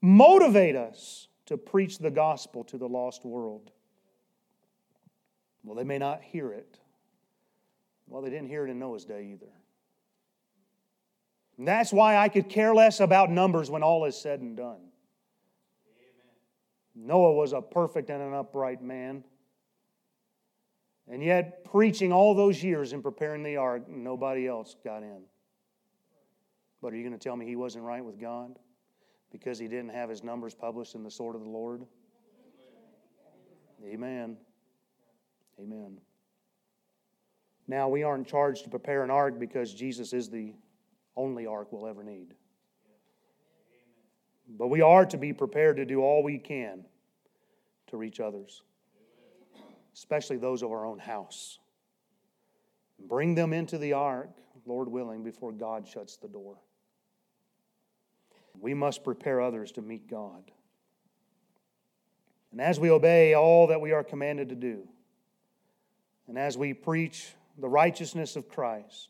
motivate 0.01 0.75
us 0.75 1.27
to 1.47 1.57
preach 1.57 1.97
the 1.97 2.11
gospel 2.11 2.63
to 2.65 2.77
the 2.77 2.87
lost 2.87 3.25
world. 3.25 3.71
Well, 5.63 5.75
they 5.75 5.83
may 5.83 5.97
not 5.97 6.21
hear 6.21 6.51
it. 6.51 6.79
Well, 8.07 8.21
they 8.21 8.29
didn't 8.29 8.47
hear 8.47 8.65
it 8.65 8.69
in 8.69 8.79
Noah's 8.79 9.05
day 9.05 9.29
either. 9.33 9.51
And 11.57 11.67
that's 11.67 11.91
why 11.91 12.17
I 12.17 12.29
could 12.29 12.49
care 12.49 12.73
less 12.73 12.99
about 12.99 13.29
numbers 13.29 13.69
when 13.69 13.83
all 13.83 14.05
is 14.05 14.15
said 14.15 14.41
and 14.41 14.55
done. 14.55 14.79
Amen. 16.95 17.07
Noah 17.07 17.33
was 17.33 17.53
a 17.53 17.61
perfect 17.61 18.09
and 18.09 18.21
an 18.21 18.33
upright 18.33 18.81
man. 18.81 19.23
And 21.09 21.23
yet, 21.23 21.63
preaching 21.63 22.11
all 22.11 22.35
those 22.35 22.61
years 22.61 22.93
and 22.93 23.01
preparing 23.01 23.41
the 23.41 23.57
ark, 23.57 23.87
nobody 23.87 24.47
else 24.47 24.75
got 24.83 25.03
in. 25.03 25.21
But 26.81 26.93
are 26.93 26.95
you 26.95 27.03
going 27.03 27.17
to 27.17 27.23
tell 27.23 27.35
me 27.35 27.45
he 27.45 27.55
wasn't 27.55 27.85
right 27.85 28.03
with 28.03 28.19
God 28.19 28.59
because 29.31 29.57
he 29.57 29.67
didn't 29.67 29.89
have 29.89 30.09
his 30.09 30.23
numbers 30.23 30.53
published 30.53 30.95
in 30.95 31.03
the 31.03 31.11
sword 31.11 31.35
of 31.35 31.41
the 31.41 31.49
Lord? 31.49 31.85
Amen. 33.85 34.37
Amen. 35.59 35.97
Now, 37.67 37.89
we 37.89 38.03
aren't 38.03 38.27
charged 38.27 38.63
to 38.63 38.69
prepare 38.69 39.03
an 39.03 39.11
ark 39.11 39.39
because 39.39 39.73
Jesus 39.73 40.13
is 40.13 40.29
the 40.29 40.53
only 41.15 41.45
ark 41.45 41.67
we'll 41.71 41.87
ever 41.87 42.03
need. 42.03 42.33
But 44.47 44.67
we 44.67 44.81
are 44.81 45.05
to 45.07 45.17
be 45.17 45.33
prepared 45.33 45.77
to 45.77 45.85
do 45.85 46.01
all 46.01 46.23
we 46.23 46.37
can 46.37 46.85
to 47.87 47.97
reach 47.97 48.19
others, 48.19 48.61
especially 49.93 50.37
those 50.37 50.63
of 50.63 50.71
our 50.71 50.85
own 50.85 50.99
house. 50.99 51.59
Bring 52.99 53.35
them 53.35 53.51
into 53.51 53.77
the 53.77 53.93
ark, 53.93 54.29
Lord 54.65 54.87
willing, 54.87 55.23
before 55.23 55.51
God 55.51 55.87
shuts 55.87 56.15
the 56.17 56.27
door. 56.27 56.57
We 58.59 58.73
must 58.73 59.03
prepare 59.03 59.41
others 59.41 59.71
to 59.73 59.81
meet 59.81 60.09
God. 60.09 60.51
And 62.51 62.61
as 62.61 62.79
we 62.79 62.89
obey 62.89 63.33
all 63.33 63.67
that 63.67 63.81
we 63.81 63.91
are 63.91 64.03
commanded 64.03 64.49
to 64.49 64.55
do, 64.55 64.87
and 66.27 66.37
as 66.37 66.57
we 66.57 66.73
preach 66.73 67.33
the 67.57 67.67
righteousness 67.69 68.35
of 68.35 68.47
Christ. 68.47 69.09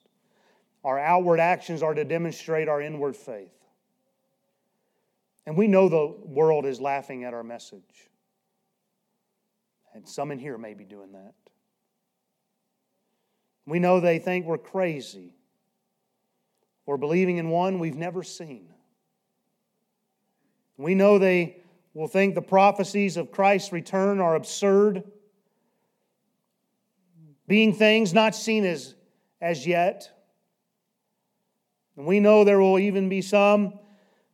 Our 0.84 0.98
outward 1.00 1.40
actions 1.40 1.84
are 1.84 1.94
to 1.94 2.06
demonstrate 2.06 2.68
our 2.68 2.82
inward 2.82 3.16
faith. 3.16 3.52
And 5.46 5.58
we 5.58 5.68
know 5.68 5.90
the 5.90 6.14
world 6.26 6.66
is 6.66 6.80
laughing 6.80 7.24
at 7.24 7.34
our 7.34 7.44
message. 7.44 8.10
And 9.94 10.08
some 10.08 10.32
in 10.32 10.40
here 10.40 10.58
may 10.58 10.74
be 10.74 10.86
doing 10.86 11.14
that. 11.14 11.34
We 13.66 13.80
know 13.80 14.00
they 14.00 14.20
think 14.20 14.46
we're 14.46 14.58
crazy 14.58 15.34
or 16.86 16.98
believing 16.98 17.38
in 17.38 17.50
one 17.50 17.80
we've 17.80 17.98
never 17.98 18.24
seen. 18.24 18.70
We 20.78 20.96
know 20.96 21.18
they 21.18 21.58
will 21.94 22.08
think 22.08 22.36
the 22.36 22.42
prophecies 22.42 23.18
of 23.18 23.32
Christ's 23.32 23.74
return 23.74 24.20
are 24.20 24.36
absurd 24.36 25.04
being 27.48 27.74
things 27.74 28.14
not 28.14 28.36
seen 28.36 28.66
as, 28.66 28.96
as 29.42 29.66
yet. 29.66 30.10
And 31.96 32.06
we 32.06 32.20
know 32.20 32.44
there 32.44 32.60
will 32.60 32.80
even 32.80 33.10
be 33.10 33.22
some 33.22 33.80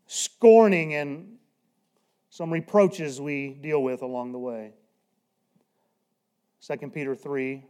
scorning 0.07 0.95
and 0.95 1.37
some 2.29 2.51
reproaches 2.51 3.21
we 3.21 3.49
deal 3.53 3.81
with 3.81 4.01
along 4.01 4.31
the 4.31 4.39
way. 4.39 4.73
2 6.67 6.89
Peter 6.89 7.15
3 7.15 7.63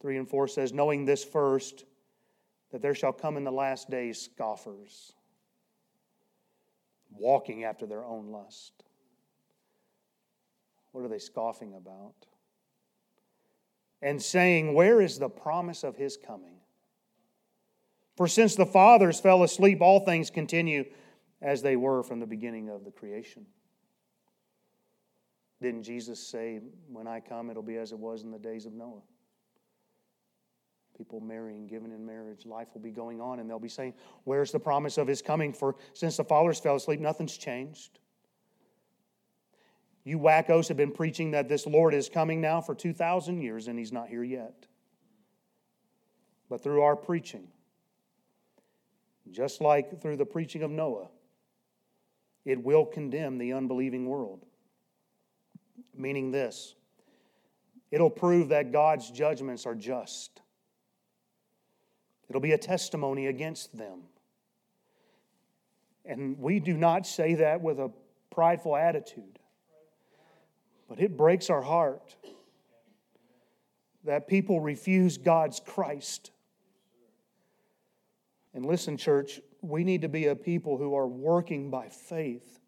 3 0.00 0.16
and 0.16 0.28
4 0.28 0.48
says, 0.48 0.72
Knowing 0.72 1.04
this 1.04 1.24
first, 1.24 1.84
that 2.72 2.82
there 2.82 2.94
shall 2.94 3.12
come 3.12 3.36
in 3.36 3.44
the 3.44 3.52
last 3.52 3.88
days 3.88 4.20
scoffers, 4.20 5.12
walking 7.12 7.62
after 7.62 7.86
their 7.86 8.04
own 8.04 8.32
lust. 8.32 8.72
What 10.90 11.04
are 11.04 11.08
they 11.08 11.20
scoffing 11.20 11.74
about? 11.74 12.14
And 14.02 14.20
saying, 14.20 14.74
Where 14.74 15.00
is 15.00 15.18
the 15.18 15.28
promise 15.28 15.84
of 15.84 15.96
his 15.96 16.16
coming? 16.16 16.56
For 18.16 18.28
since 18.28 18.54
the 18.54 18.66
fathers 18.66 19.20
fell 19.20 19.42
asleep, 19.42 19.80
all 19.80 20.00
things 20.00 20.28
continue 20.28 20.84
as 21.40 21.62
they 21.62 21.76
were 21.76 22.02
from 22.02 22.20
the 22.20 22.26
beginning 22.26 22.68
of 22.68 22.84
the 22.84 22.90
creation. 22.90 23.46
Didn't 25.62 25.84
Jesus 25.84 26.20
say, 26.20 26.60
When 26.90 27.06
I 27.06 27.20
come, 27.20 27.48
it'll 27.48 27.62
be 27.62 27.76
as 27.76 27.92
it 27.92 27.98
was 27.98 28.24
in 28.24 28.30
the 28.30 28.38
days 28.38 28.66
of 28.66 28.72
Noah? 28.72 29.02
People 30.98 31.20
marrying, 31.20 31.66
giving 31.66 31.90
in 31.90 32.04
marriage, 32.04 32.44
life 32.44 32.68
will 32.74 32.82
be 32.82 32.90
going 32.90 33.20
on, 33.20 33.40
and 33.40 33.48
they'll 33.48 33.58
be 33.58 33.68
saying, 33.68 33.94
Where's 34.24 34.52
the 34.52 34.60
promise 34.60 34.98
of 34.98 35.06
his 35.06 35.22
coming? 35.22 35.52
For 35.52 35.76
since 35.94 36.16
the 36.16 36.24
fathers 36.24 36.60
fell 36.60 36.76
asleep, 36.76 37.00
nothing's 37.00 37.36
changed. 37.36 37.98
You 40.04 40.18
wackos 40.18 40.68
have 40.68 40.76
been 40.76 40.92
preaching 40.92 41.30
that 41.30 41.48
this 41.48 41.66
Lord 41.66 41.94
is 41.94 42.08
coming 42.08 42.40
now 42.40 42.60
for 42.60 42.74
2,000 42.74 43.40
years 43.40 43.68
and 43.68 43.78
he's 43.78 43.92
not 43.92 44.08
here 44.08 44.24
yet. 44.24 44.66
But 46.48 46.62
through 46.62 46.82
our 46.82 46.96
preaching, 46.96 47.48
just 49.30 49.60
like 49.60 50.02
through 50.02 50.16
the 50.16 50.26
preaching 50.26 50.62
of 50.62 50.70
Noah, 50.70 51.08
it 52.44 52.62
will 52.62 52.84
condemn 52.84 53.38
the 53.38 53.52
unbelieving 53.52 54.06
world. 54.06 54.44
Meaning 55.94 56.30
this 56.30 56.74
it'll 57.90 58.10
prove 58.10 58.48
that 58.48 58.72
God's 58.72 59.10
judgments 59.10 59.66
are 59.66 59.74
just, 59.74 60.40
it'll 62.28 62.40
be 62.40 62.52
a 62.52 62.58
testimony 62.58 63.26
against 63.28 63.76
them. 63.76 64.00
And 66.04 66.38
we 66.38 66.58
do 66.58 66.76
not 66.76 67.06
say 67.06 67.34
that 67.34 67.60
with 67.60 67.78
a 67.78 67.92
prideful 68.30 68.74
attitude, 68.74 69.38
but 70.92 71.00
it 71.02 71.16
breaks 71.16 71.48
our 71.48 71.62
heart 71.62 72.14
that 74.04 74.28
people 74.28 74.60
refuse 74.60 75.16
God's 75.16 75.58
Christ. 75.58 76.32
And 78.52 78.66
listen, 78.66 78.98
church, 78.98 79.40
we 79.62 79.84
need 79.84 80.02
to 80.02 80.10
be 80.10 80.26
a 80.26 80.36
people 80.36 80.76
who 80.76 80.94
are 80.94 81.06
working 81.06 81.70
by 81.70 81.88
faith 81.88 82.60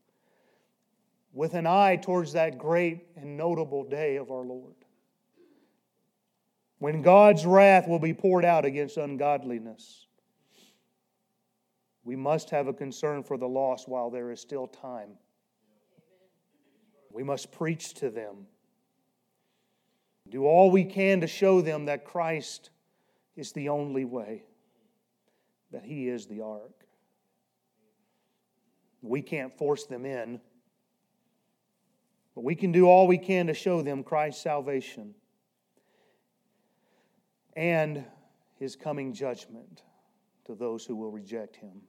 with 1.34 1.52
an 1.52 1.66
eye 1.66 1.96
towards 1.96 2.32
that 2.32 2.56
great 2.56 3.04
and 3.14 3.36
notable 3.36 3.84
day 3.84 4.16
of 4.16 4.30
our 4.30 4.46
Lord. 4.46 4.72
When 6.78 7.02
God's 7.02 7.44
wrath 7.44 7.86
will 7.86 7.98
be 7.98 8.14
poured 8.14 8.46
out 8.46 8.64
against 8.64 8.96
ungodliness, 8.96 10.06
we 12.04 12.16
must 12.16 12.48
have 12.48 12.68
a 12.68 12.72
concern 12.72 13.22
for 13.22 13.36
the 13.36 13.48
lost 13.48 13.86
while 13.86 14.08
there 14.08 14.30
is 14.30 14.40
still 14.40 14.66
time. 14.66 15.18
We 17.14 17.22
must 17.22 17.52
preach 17.52 17.94
to 17.94 18.10
them. 18.10 18.48
Do 20.28 20.46
all 20.46 20.72
we 20.72 20.84
can 20.84 21.20
to 21.20 21.28
show 21.28 21.60
them 21.60 21.84
that 21.84 22.04
Christ 22.04 22.70
is 23.36 23.52
the 23.52 23.68
only 23.68 24.04
way, 24.04 24.42
that 25.70 25.84
He 25.84 26.08
is 26.08 26.26
the 26.26 26.40
ark. 26.40 26.72
We 29.00 29.22
can't 29.22 29.56
force 29.56 29.84
them 29.84 30.04
in, 30.04 30.40
but 32.34 32.42
we 32.42 32.56
can 32.56 32.72
do 32.72 32.86
all 32.86 33.06
we 33.06 33.18
can 33.18 33.46
to 33.46 33.54
show 33.54 33.80
them 33.80 34.02
Christ's 34.02 34.42
salvation 34.42 35.14
and 37.54 38.04
his 38.58 38.74
coming 38.74 39.12
judgment 39.12 39.82
to 40.46 40.56
those 40.56 40.84
who 40.84 40.96
will 40.96 41.12
reject 41.12 41.54
him. 41.54 41.82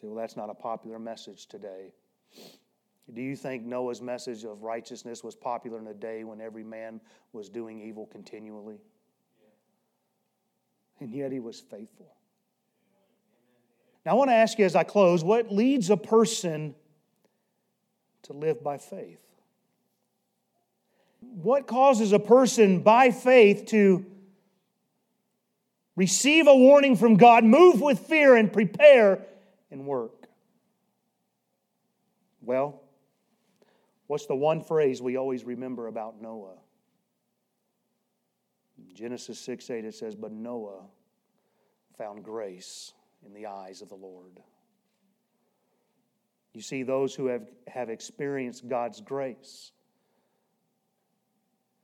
Say, 0.00 0.06
well, 0.06 0.14
that's 0.16 0.36
not 0.36 0.48
a 0.48 0.54
popular 0.54 1.00
message 1.00 1.46
today. 1.46 1.92
Do 3.14 3.22
you 3.22 3.36
think 3.36 3.64
Noah's 3.64 4.02
message 4.02 4.44
of 4.44 4.62
righteousness 4.62 5.22
was 5.22 5.34
popular 5.34 5.78
in 5.78 5.86
a 5.86 5.94
day 5.94 6.24
when 6.24 6.40
every 6.40 6.64
man 6.64 7.00
was 7.32 7.48
doing 7.48 7.80
evil 7.80 8.06
continually? 8.06 8.78
And 11.00 11.14
yet 11.14 11.30
he 11.30 11.38
was 11.38 11.60
faithful. 11.60 12.14
Now, 14.04 14.12
I 14.12 14.14
want 14.14 14.30
to 14.30 14.34
ask 14.34 14.58
you 14.58 14.64
as 14.64 14.74
I 14.74 14.82
close 14.82 15.22
what 15.22 15.52
leads 15.52 15.90
a 15.90 15.96
person 15.96 16.74
to 18.26 18.32
live 18.32 18.62
by 18.62 18.76
faith? 18.76 19.20
What 21.20 21.66
causes 21.66 22.12
a 22.12 22.18
person 22.18 22.80
by 22.80 23.10
faith 23.10 23.66
to 23.66 24.04
receive 25.94 26.46
a 26.46 26.54
warning 26.54 26.96
from 26.96 27.16
God, 27.16 27.44
move 27.44 27.80
with 27.80 28.00
fear, 28.00 28.34
and 28.34 28.52
prepare 28.52 29.24
and 29.70 29.86
work? 29.86 30.26
Well, 32.42 32.82
what's 34.06 34.26
the 34.26 34.34
one 34.34 34.62
phrase 34.62 35.02
we 35.02 35.16
always 35.16 35.44
remember 35.44 35.86
about 35.86 36.20
Noah? 36.20 36.56
Genesis 38.94 39.38
6 39.40 39.70
8, 39.70 39.84
it 39.84 39.94
says, 39.94 40.14
But 40.14 40.32
Noah 40.32 40.84
found 41.96 42.24
grace 42.24 42.92
in 43.24 43.32
the 43.32 43.46
eyes 43.46 43.82
of 43.82 43.88
the 43.88 43.94
Lord. 43.94 44.40
You 46.52 46.62
see, 46.62 46.82
those 46.82 47.14
who 47.14 47.26
have, 47.26 47.50
have 47.68 47.90
experienced 47.90 48.68
God's 48.68 49.00
grace, 49.00 49.72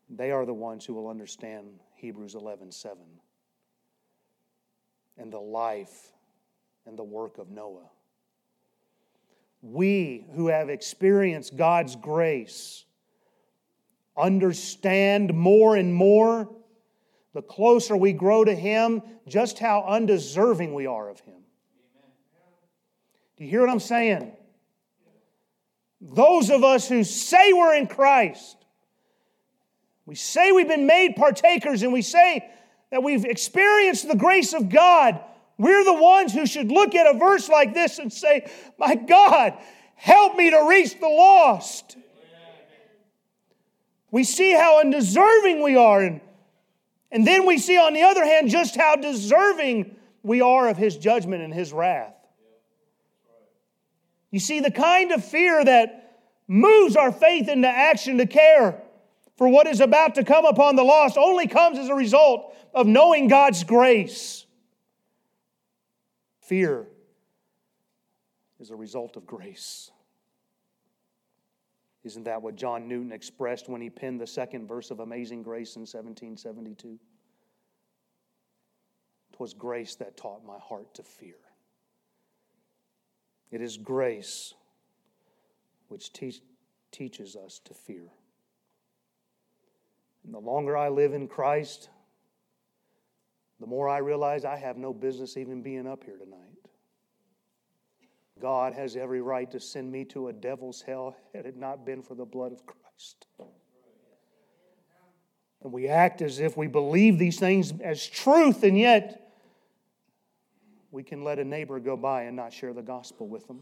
they 0.08 0.30
are 0.30 0.46
the 0.46 0.54
ones 0.54 0.84
who 0.84 0.94
will 0.94 1.08
understand 1.08 1.66
Hebrews 1.94 2.34
11 2.34 2.72
7 2.72 2.98
and 5.18 5.32
the 5.32 5.40
life 5.40 6.12
and 6.86 6.98
the 6.98 7.04
work 7.04 7.38
of 7.38 7.50
Noah. 7.50 7.90
We 9.62 10.26
who 10.34 10.48
have 10.48 10.68
experienced 10.68 11.56
God's 11.56 11.96
grace 11.96 12.84
understand 14.16 15.32
more 15.32 15.76
and 15.76 15.94
more 15.94 16.50
the 17.32 17.42
closer 17.42 17.96
we 17.96 18.12
grow 18.12 18.44
to 18.44 18.54
Him, 18.54 19.00
just 19.26 19.58
how 19.58 19.84
undeserving 19.88 20.74
we 20.74 20.86
are 20.86 21.08
of 21.08 21.20
Him. 21.20 21.40
Do 23.38 23.44
you 23.44 23.50
hear 23.50 23.60
what 23.60 23.70
I'm 23.70 23.80
saying? 23.80 24.32
Those 26.00 26.50
of 26.50 26.64
us 26.64 26.88
who 26.88 27.04
say 27.04 27.52
we're 27.52 27.74
in 27.74 27.86
Christ, 27.86 28.56
we 30.04 30.16
say 30.16 30.52
we've 30.52 30.68
been 30.68 30.86
made 30.86 31.14
partakers, 31.16 31.82
and 31.82 31.92
we 31.92 32.02
say 32.02 32.50
that 32.90 33.02
we've 33.02 33.24
experienced 33.24 34.08
the 34.08 34.16
grace 34.16 34.52
of 34.52 34.68
God, 34.68 35.20
we're 35.58 35.84
the 35.84 35.92
ones 35.92 36.32
who 36.32 36.46
should 36.46 36.70
look 36.70 36.94
at 36.94 37.14
a 37.14 37.18
verse 37.18 37.48
like 37.48 37.74
this 37.74 37.98
and 37.98 38.12
say, 38.12 38.50
My 38.78 38.94
God, 38.94 39.54
help 39.94 40.36
me 40.36 40.50
to 40.50 40.66
reach 40.68 40.98
the 40.98 41.08
lost. 41.08 41.96
We 44.10 44.24
see 44.24 44.52
how 44.52 44.80
undeserving 44.80 45.62
we 45.62 45.76
are, 45.76 46.02
and 46.02 46.20
and 47.12 47.26
then 47.26 47.44
we 47.44 47.58
see, 47.58 47.76
on 47.76 47.92
the 47.92 48.02
other 48.02 48.24
hand, 48.24 48.48
just 48.48 48.74
how 48.74 48.96
deserving 48.96 49.94
we 50.22 50.40
are 50.40 50.68
of 50.68 50.78
his 50.78 50.96
judgment 50.96 51.42
and 51.42 51.52
his 51.52 51.70
wrath. 51.72 52.14
You 54.30 54.40
see, 54.40 54.60
the 54.60 54.70
kind 54.70 55.12
of 55.12 55.22
fear 55.22 55.62
that 55.62 56.20
moves 56.48 56.96
our 56.96 57.12
faith 57.12 57.48
into 57.48 57.68
action 57.68 58.16
to 58.16 58.26
care 58.26 58.80
for 59.36 59.46
what 59.46 59.66
is 59.66 59.80
about 59.80 60.14
to 60.14 60.24
come 60.24 60.46
upon 60.46 60.74
the 60.74 60.82
lost 60.82 61.18
only 61.18 61.46
comes 61.46 61.78
as 61.78 61.90
a 61.90 61.94
result 61.94 62.56
of 62.74 62.86
knowing 62.86 63.28
God's 63.28 63.62
grace. 63.62 64.46
Fear 66.52 66.86
is 68.60 68.70
a 68.70 68.76
result 68.76 69.16
of 69.16 69.24
grace. 69.24 69.90
Isn't 72.04 72.24
that 72.24 72.42
what 72.42 72.56
John 72.56 72.86
Newton 72.86 73.10
expressed 73.10 73.70
when 73.70 73.80
he 73.80 73.88
penned 73.88 74.20
the 74.20 74.26
second 74.26 74.68
verse 74.68 74.90
of 74.90 75.00
Amazing 75.00 75.44
Grace 75.44 75.76
in 75.76 75.80
1772? 75.80 76.98
Twas 79.32 79.54
grace 79.54 79.94
that 79.94 80.18
taught 80.18 80.44
my 80.44 80.58
heart 80.58 80.92
to 80.96 81.02
fear. 81.02 81.36
It 83.50 83.62
is 83.62 83.78
grace 83.78 84.52
which 85.88 86.12
te- 86.12 86.42
teaches 86.90 87.34
us 87.34 87.62
to 87.64 87.72
fear. 87.72 88.12
And 90.22 90.34
the 90.34 90.38
longer 90.38 90.76
I 90.76 90.90
live 90.90 91.14
in 91.14 91.28
Christ, 91.28 91.88
the 93.62 93.68
more 93.68 93.88
I 93.88 93.98
realize 93.98 94.44
I 94.44 94.56
have 94.56 94.76
no 94.76 94.92
business 94.92 95.36
even 95.36 95.62
being 95.62 95.86
up 95.86 96.02
here 96.02 96.16
tonight. 96.16 96.38
God 98.40 98.72
has 98.72 98.96
every 98.96 99.20
right 99.20 99.48
to 99.52 99.60
send 99.60 99.92
me 99.92 100.04
to 100.06 100.26
a 100.26 100.32
devil's 100.32 100.82
hell 100.82 101.16
had 101.32 101.46
it 101.46 101.56
not 101.56 101.86
been 101.86 102.02
for 102.02 102.16
the 102.16 102.24
blood 102.24 102.50
of 102.50 102.66
Christ. 102.66 103.26
And 105.62 105.72
we 105.72 105.86
act 105.86 106.22
as 106.22 106.40
if 106.40 106.56
we 106.56 106.66
believe 106.66 107.20
these 107.20 107.38
things 107.38 107.72
as 107.80 108.04
truth, 108.04 108.64
and 108.64 108.76
yet 108.76 109.32
we 110.90 111.04
can 111.04 111.22
let 111.22 111.38
a 111.38 111.44
neighbor 111.44 111.78
go 111.78 111.96
by 111.96 112.22
and 112.22 112.34
not 112.34 112.52
share 112.52 112.72
the 112.72 112.82
gospel 112.82 113.28
with 113.28 113.46
them. 113.46 113.60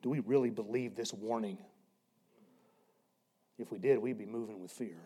Do 0.00 0.08
we 0.08 0.20
really 0.20 0.50
believe 0.50 0.96
this 0.96 1.12
warning? 1.12 1.58
If 3.58 3.70
we 3.70 3.78
did, 3.78 3.98
we'd 3.98 4.16
be 4.16 4.24
moving 4.24 4.62
with 4.62 4.72
fear. 4.72 4.96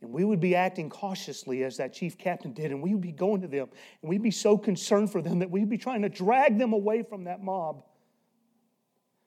And 0.00 0.12
we 0.12 0.24
would 0.24 0.40
be 0.40 0.54
acting 0.54 0.90
cautiously 0.90 1.64
as 1.64 1.76
that 1.78 1.92
chief 1.92 2.16
captain 2.16 2.52
did, 2.52 2.70
and 2.70 2.80
we 2.82 2.92
would 2.92 3.02
be 3.02 3.12
going 3.12 3.40
to 3.42 3.48
them, 3.48 3.68
and 4.00 4.08
we'd 4.08 4.22
be 4.22 4.30
so 4.30 4.56
concerned 4.56 5.10
for 5.10 5.20
them 5.20 5.40
that 5.40 5.50
we'd 5.50 5.68
be 5.68 5.78
trying 5.78 6.02
to 6.02 6.08
drag 6.08 6.58
them 6.58 6.72
away 6.72 7.02
from 7.02 7.24
that 7.24 7.42
mob, 7.42 7.82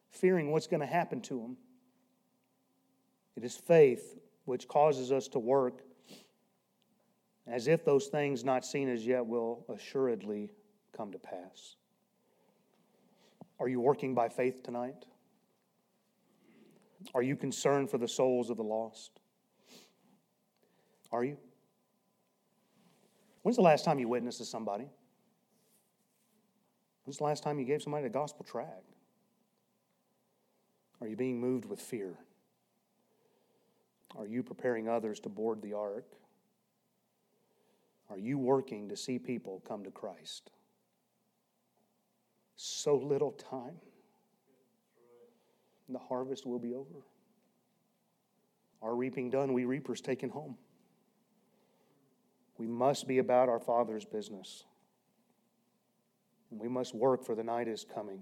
fearing 0.09 0.51
what's 0.51 0.67
going 0.67 0.79
to 0.79 0.85
happen 0.85 1.21
to 1.21 1.41
them. 1.41 1.57
It 3.35 3.43
is 3.43 3.55
faith 3.55 4.17
which 4.45 4.67
causes 4.67 5.11
us 5.11 5.27
to 5.29 5.39
work 5.39 5.83
as 7.47 7.67
if 7.67 7.83
those 7.83 8.07
things 8.07 8.43
not 8.43 8.65
seen 8.65 8.89
as 8.89 9.05
yet 9.05 9.25
will 9.25 9.65
assuredly 9.73 10.51
come 10.95 11.11
to 11.11 11.19
pass. 11.19 11.75
Are 13.59 13.67
you 13.67 13.79
working 13.79 14.15
by 14.15 14.29
faith 14.29 14.63
tonight? 14.63 15.05
Are 17.13 17.21
you 17.21 17.35
concerned 17.35 17.89
for 17.89 17.97
the 17.97 18.07
souls 18.07 18.49
of 18.49 18.57
the 18.57 18.63
lost? 18.63 19.20
Are 21.11 21.23
you? 21.23 21.37
When's 23.41 23.57
the 23.57 23.63
last 23.63 23.83
time 23.83 23.99
you 23.99 24.07
witnessed 24.07 24.37
to 24.37 24.45
somebody? 24.45 24.85
When's 27.03 27.17
the 27.17 27.23
last 27.23 27.43
time 27.43 27.59
you 27.59 27.65
gave 27.65 27.81
somebody 27.81 28.05
a 28.05 28.09
gospel 28.09 28.45
tract? 28.45 28.93
Are 31.01 31.07
you 31.07 31.15
being 31.15 31.39
moved 31.39 31.65
with 31.65 31.81
fear? 31.81 32.15
Are 34.17 34.27
you 34.27 34.43
preparing 34.43 34.87
others 34.87 35.19
to 35.21 35.29
board 35.29 35.61
the 35.61 35.73
ark? 35.73 36.05
Are 38.09 38.19
you 38.19 38.37
working 38.37 38.89
to 38.89 38.97
see 38.97 39.17
people 39.17 39.61
come 39.67 39.83
to 39.83 39.91
Christ? 39.91 40.51
So 42.57 42.95
little 42.95 43.31
time. 43.31 43.75
The 45.89 45.99
harvest 45.99 46.45
will 46.45 46.59
be 46.59 46.73
over. 46.73 47.05
Our 48.81 48.95
reaping 48.95 49.29
done, 49.29 49.53
we 49.53 49.65
reapers 49.65 50.01
taken 50.01 50.29
home. 50.29 50.57
We 52.61 52.67
must 52.67 53.07
be 53.07 53.17
about 53.17 53.49
our 53.49 53.59
Father's 53.59 54.05
business. 54.05 54.65
We 56.51 56.67
must 56.67 56.93
work 56.93 57.25
for 57.25 57.33
the 57.33 57.43
night 57.43 57.67
is 57.67 57.87
coming. 57.91 58.21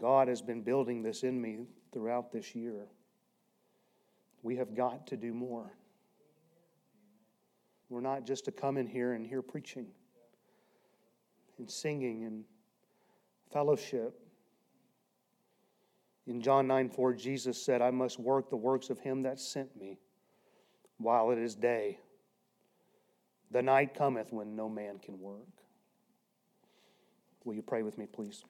God 0.00 0.26
has 0.26 0.40
been 0.40 0.62
building 0.62 1.02
this 1.02 1.24
in 1.24 1.38
me 1.38 1.66
throughout 1.92 2.32
this 2.32 2.54
year. 2.54 2.86
We 4.42 4.56
have 4.56 4.74
got 4.74 5.08
to 5.08 5.16
do 5.18 5.34
more. 5.34 5.74
We're 7.90 8.00
not 8.00 8.24
just 8.24 8.46
to 8.46 8.50
come 8.50 8.78
in 8.78 8.86
here 8.86 9.12
and 9.12 9.26
hear 9.26 9.42
preaching 9.42 9.88
and 11.58 11.70
singing 11.70 12.24
and 12.24 12.44
fellowship. 13.52 14.18
In 16.26 16.40
John 16.40 16.66
9 16.66 16.88
4, 16.88 17.12
Jesus 17.12 17.62
said, 17.62 17.82
I 17.82 17.90
must 17.90 18.18
work 18.18 18.48
the 18.48 18.56
works 18.56 18.88
of 18.88 18.98
him 19.00 19.20
that 19.24 19.38
sent 19.38 19.78
me 19.78 19.98
while 21.00 21.30
it 21.30 21.38
is 21.38 21.54
day. 21.54 21.98
The 23.50 23.62
night 23.62 23.94
cometh 23.94 24.32
when 24.32 24.54
no 24.54 24.68
man 24.68 24.98
can 24.98 25.18
work. 25.18 25.48
Will 27.44 27.54
you 27.54 27.62
pray 27.62 27.82
with 27.82 27.98
me, 27.98 28.06
please? 28.06 28.44